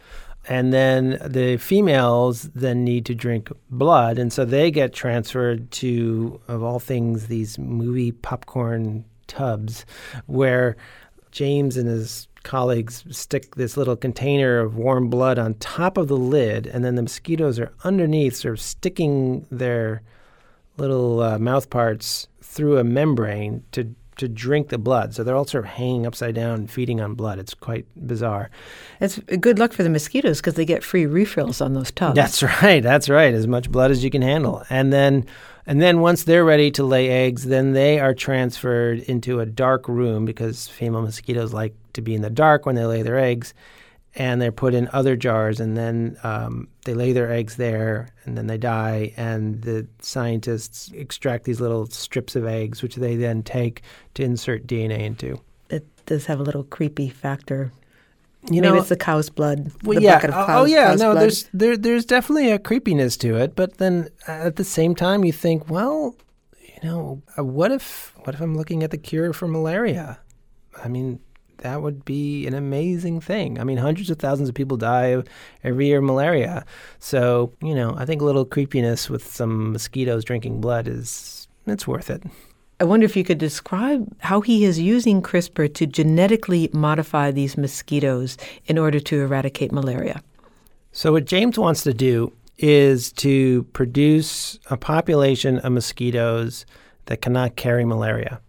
[0.49, 4.17] And then the females then need to drink blood.
[4.17, 9.85] And so they get transferred to, of all things, these movie popcorn tubs
[10.25, 10.77] where
[11.37, 16.17] James and his colleagues stick this little container of warm blood on top of the
[16.17, 20.01] lid, and then the mosquitoes are underneath, sort of sticking their
[20.77, 25.13] little uh, mouth parts through a membrane to to drink the blood.
[25.13, 27.37] So they're all sort of hanging upside down, feeding on blood.
[27.37, 28.49] It's quite bizarre.
[28.99, 32.15] It's good luck for the mosquitoes because they get free refills on those tubs.
[32.15, 32.81] That's right.
[32.81, 33.31] That's right.
[33.31, 35.27] As much blood as you can handle, and then
[35.67, 39.89] and then once they're ready to lay eggs, then they are transferred into a dark
[39.89, 43.53] room because female mosquitoes like to be in the dark when they lay their eggs.
[44.15, 48.35] And they're put in other jars, and then um, they lay their eggs there, and
[48.35, 49.13] then they die.
[49.15, 53.83] And the scientists extract these little strips of eggs, which they then take
[54.15, 55.39] to insert DNA into.
[55.69, 57.71] It does have a little creepy factor
[58.49, 59.71] you Maybe know, it's the cow's blood.
[59.83, 60.15] Well, the yeah.
[60.15, 60.91] bucket of oh, oh, yeah.
[60.91, 61.21] cow's No, blood.
[61.23, 65.31] there's there there's definitely a creepiness to it, but then at the same time, you
[65.33, 66.15] think, well,
[66.61, 70.19] you know, uh, what if what if I'm looking at the cure for malaria?
[70.83, 71.19] I mean,
[71.57, 73.59] that would be an amazing thing.
[73.59, 75.21] I mean, hundreds of thousands of people die
[75.63, 76.65] every year of malaria.
[76.99, 81.87] So, you know, I think a little creepiness with some mosquitoes drinking blood is it's
[81.87, 82.23] worth it.
[82.79, 87.57] I wonder if you could describe how he is using CRISPR to genetically modify these
[87.57, 90.21] mosquitoes in order to eradicate malaria.
[90.91, 96.67] So, what James wants to do is to produce a population of mosquitoes
[97.05, 98.41] that cannot carry malaria.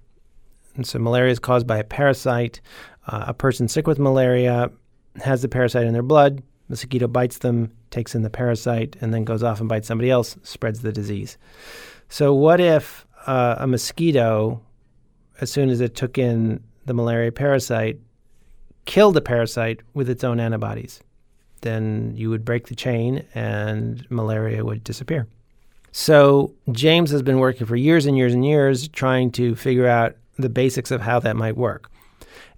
[0.76, 2.60] And so, malaria is caused by a parasite.
[3.06, 4.70] Uh, a person sick with malaria
[5.24, 6.42] has the parasite in their blood.
[6.68, 10.36] Mosquito bites them, takes in the parasite, and then goes off and bites somebody else,
[10.42, 11.38] spreads the disease.
[12.10, 14.60] So, what if uh, a mosquito,
[15.40, 18.00] as soon as it took in the malaria parasite,
[18.86, 21.00] killed the parasite with its own antibodies.
[21.60, 25.26] Then you would break the chain and malaria would disappear.
[25.92, 30.16] So James has been working for years and years and years trying to figure out
[30.38, 31.90] the basics of how that might work.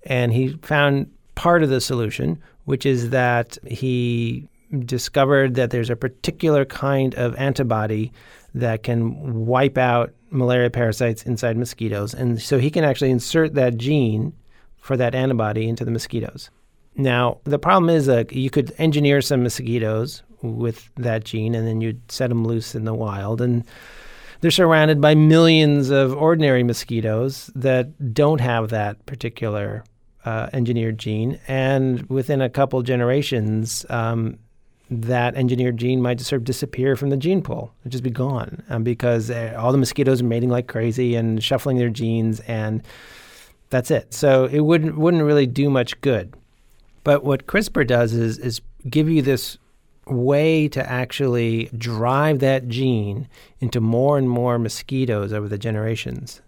[0.05, 4.49] And he found part of the solution, which is that he
[4.85, 8.13] discovered that there's a particular kind of antibody
[8.55, 12.15] that can wipe out malaria parasites inside mosquitoes.
[12.15, 14.33] And so he can actually insert that gene
[14.79, 16.51] for that antibody into the mosquitoes.
[16.97, 21.81] Now, the problem is that you could engineer some mosquitoes with that gene and then
[21.81, 23.41] you'd set them loose in the wild.
[23.41, 23.65] And
[24.41, 29.85] they're surrounded by millions of ordinary mosquitoes that don't have that particular
[30.25, 31.39] uh, engineered gene.
[31.47, 34.39] And within a couple generations, um,
[34.91, 37.73] that engineered gene might just sort of disappear from the gene pool.
[37.83, 41.43] It'd just be gone um, because uh, all the mosquitoes are mating like crazy and
[41.43, 42.83] shuffling their genes, and
[43.71, 44.13] that's it.
[44.13, 46.35] So it wouldn't wouldn't really do much good.
[47.05, 49.59] But what CRISPR does is is give you this
[50.07, 53.29] way to actually drive that gene
[53.61, 56.43] into more and more mosquitoes over the generations.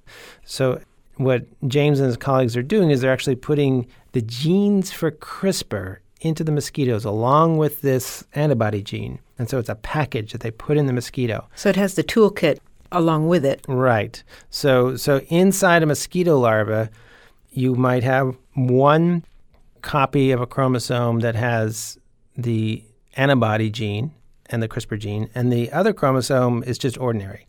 [0.45, 0.81] So
[1.17, 5.99] what James and his colleagues are doing is they're actually putting the genes for CRISPR
[6.23, 9.19] into the mosquitoes along with this antibody gene.
[9.39, 11.47] And so it's a package that they put in the mosquito.
[11.55, 12.59] So it has the toolkit
[12.91, 13.65] along with it.
[13.69, 14.23] Right.
[14.51, 16.91] So so inside a mosquito larva,
[17.51, 19.25] you might have one
[19.83, 21.99] copy of a chromosome that has
[22.37, 22.83] the
[23.17, 24.13] antibody gene
[24.47, 27.47] and the CRISPR gene, and the other chromosome is just ordinary.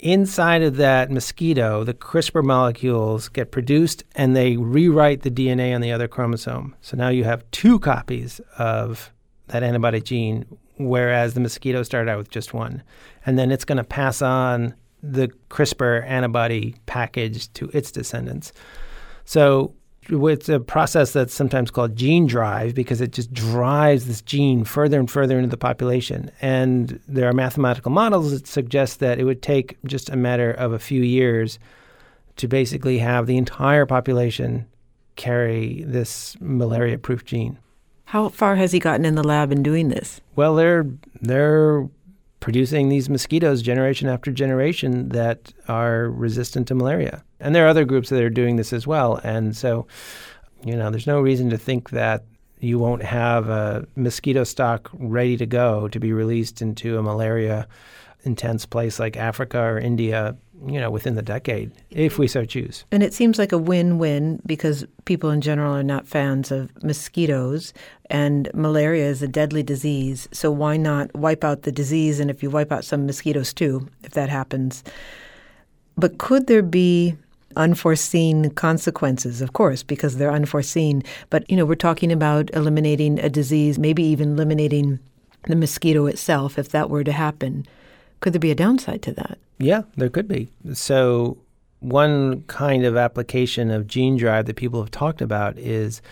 [0.00, 5.80] Inside of that mosquito, the CRISPR molecules get produced and they rewrite the DNA on
[5.80, 6.76] the other chromosome.
[6.82, 9.12] So now you have two copies of
[9.48, 10.46] that antibody gene,
[10.76, 12.84] whereas the mosquito started out with just one.
[13.26, 18.52] And then it's going to pass on the CRISPR antibody package to its descendants.
[19.24, 19.74] So
[20.10, 24.98] it's a process that's sometimes called gene drive because it just drives this gene further
[24.98, 26.30] and further into the population.
[26.40, 30.72] And there are mathematical models that suggest that it would take just a matter of
[30.72, 31.58] a few years
[32.36, 34.66] to basically have the entire population
[35.16, 37.58] carry this malaria proof gene.
[38.04, 40.22] How far has he gotten in the lab in doing this?
[40.34, 40.86] Well, they're
[41.20, 41.86] they're
[42.40, 47.24] producing these mosquitoes generation after generation that are resistant to malaria.
[47.40, 49.16] And there are other groups that are doing this as well.
[49.22, 49.86] And so,
[50.64, 52.24] you know, there's no reason to think that
[52.60, 57.68] you won't have a mosquito stock ready to go to be released into a malaria
[58.24, 60.36] intense place like Africa or India,
[60.66, 62.84] you know, within the decade, if we so choose.
[62.90, 67.72] And it seems like a win-win because people in general are not fans of mosquitoes
[68.10, 70.28] and malaria is a deadly disease.
[70.32, 73.88] So why not wipe out the disease and if you wipe out some mosquitoes too,
[74.02, 74.82] if that happens.
[75.96, 77.16] But could there be
[77.58, 81.02] unforeseen consequences, of course, because they're unforeseen.
[81.28, 84.98] But, you know, we're talking about eliminating a disease, maybe even eliminating
[85.46, 87.66] the mosquito itself if that were to happen.
[88.20, 89.38] Could there be a downside to that?
[89.58, 90.48] Yeah, there could be.
[90.72, 91.38] So,
[91.80, 96.02] one kind of application of gene drive that people have talked about is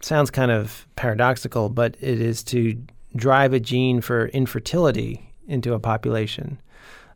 [0.00, 2.80] sounds kind of paradoxical, but it is to
[3.14, 6.60] drive a gene for infertility into a population.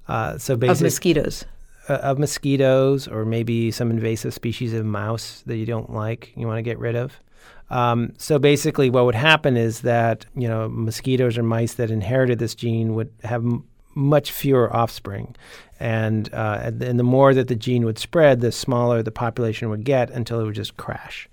[0.09, 1.45] Uh, so basically, of mosquitoes
[1.89, 6.47] uh, of mosquitoes or maybe some invasive species of mouse that you don't like, you
[6.47, 7.20] want to get rid of.
[7.70, 12.39] Um, so basically, what would happen is that you know mosquitoes or mice that inherited
[12.39, 13.64] this gene would have m-
[13.95, 15.35] much fewer offspring,
[15.80, 19.85] and uh, and the more that the gene would spread, the smaller the population would
[19.85, 21.30] get until it would just crash.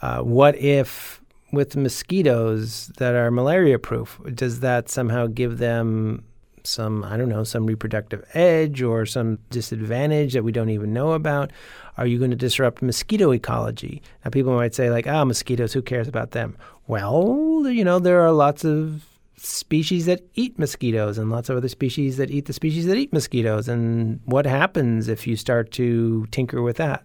[0.00, 1.20] Uh, what if
[1.52, 6.24] with mosquitoes that are malaria proof, does that somehow give them
[6.64, 11.12] some, I don't know, some reproductive edge or some disadvantage that we don't even know
[11.12, 11.50] about?
[11.96, 14.02] Are you going to disrupt mosquito ecology?
[14.24, 16.56] Now, people might say, like, ah, oh, mosquitoes, who cares about them?
[16.86, 19.04] Well, you know, there are lots of
[19.36, 23.12] species that eat mosquitoes and lots of other species that eat the species that eat
[23.12, 23.68] mosquitoes.
[23.68, 27.04] And what happens if you start to tinker with that?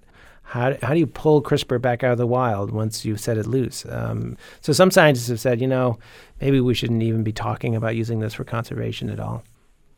[0.50, 3.46] How, how do you pull CRISPR back out of the wild once you've set it
[3.46, 3.86] loose?
[3.88, 6.00] Um, so some scientists have said, you know,
[6.42, 9.44] maybe we shouldn't even be talking about using this for conservation at all.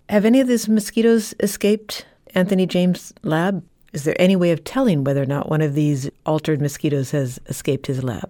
[0.09, 3.63] Have any of these mosquitoes escaped Anthony James' lab?
[3.93, 7.39] Is there any way of telling whether or not one of these altered mosquitoes has
[7.47, 8.29] escaped his lab?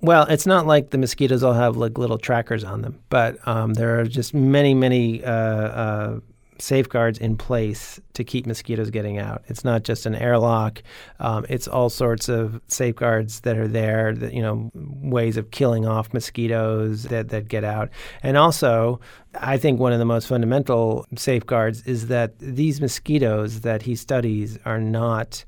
[0.00, 3.74] Well, it's not like the mosquitoes all have like little trackers on them, but um,
[3.74, 6.20] there are just many, many uh, uh,
[6.58, 9.44] safeguards in place to keep mosquitoes getting out.
[9.46, 10.82] It's not just an airlock;
[11.20, 14.14] um, it's all sorts of safeguards that are there.
[14.14, 17.90] That you know, ways of killing off mosquitoes that that get out,
[18.22, 19.00] and also.
[19.38, 24.58] I think one of the most fundamental safeguards is that these mosquitoes that he studies
[24.64, 25.44] are not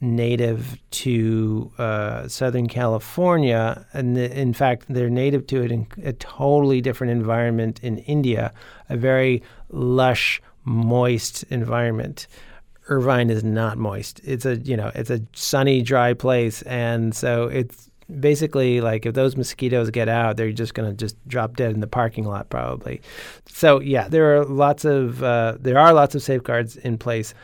[0.00, 6.12] native to uh, Southern California, and the, in fact, they're native to it in a
[6.12, 8.52] totally different environment in India,
[8.88, 12.26] a very lush, moist environment.
[12.88, 14.20] Irvine is not moist.
[14.24, 19.14] It's a you know it's a sunny, dry place, and so it's basically like if
[19.14, 22.48] those mosquitoes get out, they're just going to just drop dead in the parking lot
[22.48, 23.00] probably.
[23.46, 27.34] So yeah, there are lots of uh, there are lots of safeguards in place,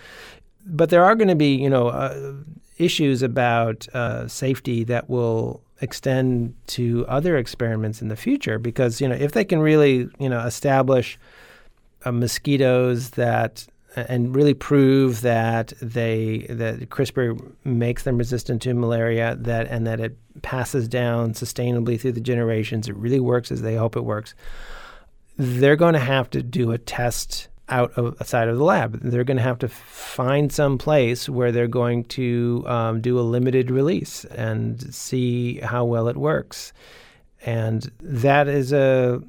[0.66, 2.34] but there are going to be you know uh,
[2.78, 9.08] issues about uh, safety that will extend to other experiments in the future because you
[9.08, 11.18] know if they can really you know establish
[12.04, 13.66] uh, mosquitoes that
[13.96, 20.00] and really prove that they that CRISPR makes them resistant to malaria that and that
[20.00, 24.34] it passes down sustainably through the generations it really works as they hope it works
[25.36, 29.24] they're going to have to do a test out of outside of the lab they're
[29.24, 33.70] going to have to find some place where they're going to um, do a limited
[33.70, 36.72] release and see how well it works
[37.44, 39.22] and that is a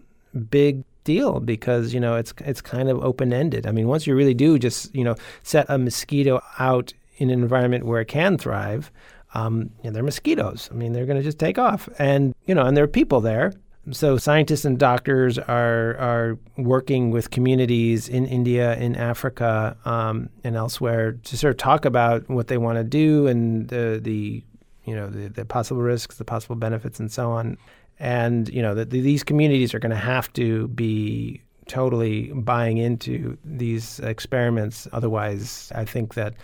[0.50, 3.66] big deal because you know it's it's kind of open ended.
[3.66, 7.42] I mean, once you really do just you know set a mosquito out in an
[7.42, 8.92] environment where it can thrive,
[9.34, 10.68] um, they're mosquitoes.
[10.72, 13.22] I mean, they're going to just take off, and you know, and there are people
[13.22, 13.54] there.
[13.92, 20.56] So scientists and doctors are are working with communities in India, in Africa, um, and
[20.56, 24.44] elsewhere to sort of talk about what they want to do and the the
[24.86, 27.58] you know the, the possible risks, the possible benefits, and so on
[28.00, 33.38] and you know that these communities are going to have to be totally buying into
[33.44, 34.88] these experiments.
[34.92, 36.36] Otherwise, I think that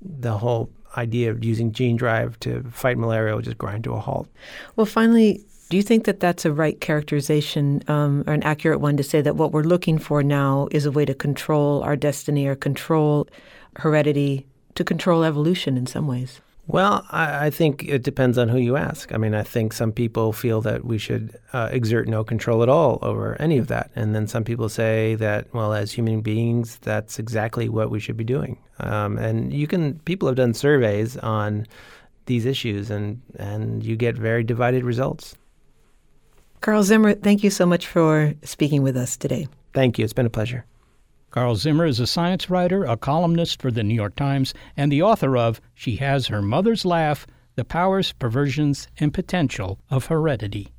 [0.00, 4.00] the whole idea of using gene drive to fight malaria will just grind to a
[4.00, 4.28] halt.
[4.76, 8.96] Well, finally, do you think that that's a right characterization um, or an accurate one
[8.96, 12.46] to say that what we're looking for now is a way to control our destiny
[12.46, 13.28] or control
[13.76, 16.40] heredity, to control evolution in some ways?
[16.66, 19.14] Well, I, I, think it depends on who you ask.
[19.14, 22.68] I mean, I think some people feel that we should uh, exert no control at
[22.68, 23.90] all over any of that.
[23.96, 28.18] And then some people say that, well, as human beings, that's exactly what we should
[28.18, 28.58] be doing.
[28.80, 31.66] Um, and you can, people have done surveys on
[32.26, 35.36] these issues, and, and you get very divided results.
[36.60, 39.48] Carl Zimmer, thank you so much for speaking with us today.
[39.74, 40.04] Thank you.
[40.04, 40.64] It's been a pleasure.
[41.30, 45.02] Carl Zimmer is a science writer, a columnist for the New York Times, and the
[45.02, 50.72] author of She Has Her Mother's Laugh The Powers, Perversions, and Potential of Heredity.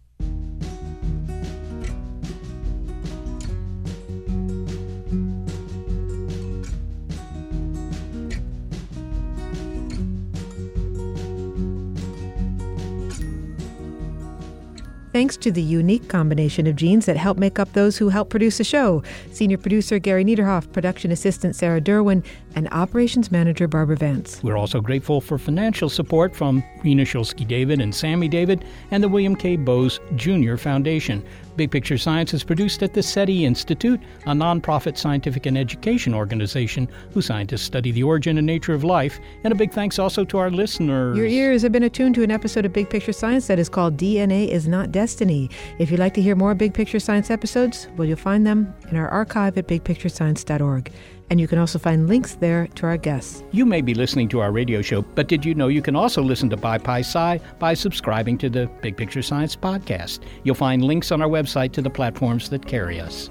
[15.11, 18.59] Thanks to the unique combination of genes that help make up those who help produce
[18.59, 19.01] the show.
[19.31, 22.23] Senior producer Gary Niederhoff, production assistant Sarah Derwin,
[22.55, 24.43] and operations manager Barbara Vance.
[24.43, 29.09] We're also grateful for financial support from Rena Shulsky David and Sammy David and the
[29.09, 29.55] William K.
[29.55, 30.57] Bowes Jr.
[30.57, 31.23] Foundation.
[31.59, 36.87] Big Picture Science is produced at the SETI Institute, a nonprofit scientific and education organization
[37.11, 39.19] whose scientists study the origin and nature of life.
[39.43, 41.17] And a big thanks also to our listeners.
[41.17, 43.97] Your ears have been attuned to an episode of Big Picture Science that is called
[43.97, 45.49] DNA is Not Destiny.
[45.79, 48.95] If you'd like to hear more Big Picture Science episodes, well, you'll find them in
[48.95, 50.89] our archive at bigpicturescience.org
[51.29, 53.43] and you can also find links there to our guests.
[53.51, 56.21] You may be listening to our radio show, but did you know you can also
[56.21, 60.19] listen to Pi Pi Psi by subscribing to the Big Picture Science podcast?
[60.43, 63.29] You'll find links on our website to the platforms that carry us.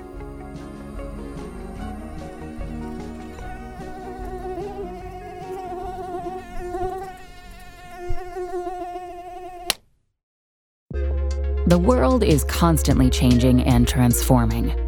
[11.69, 14.88] The world is constantly changing and transforming.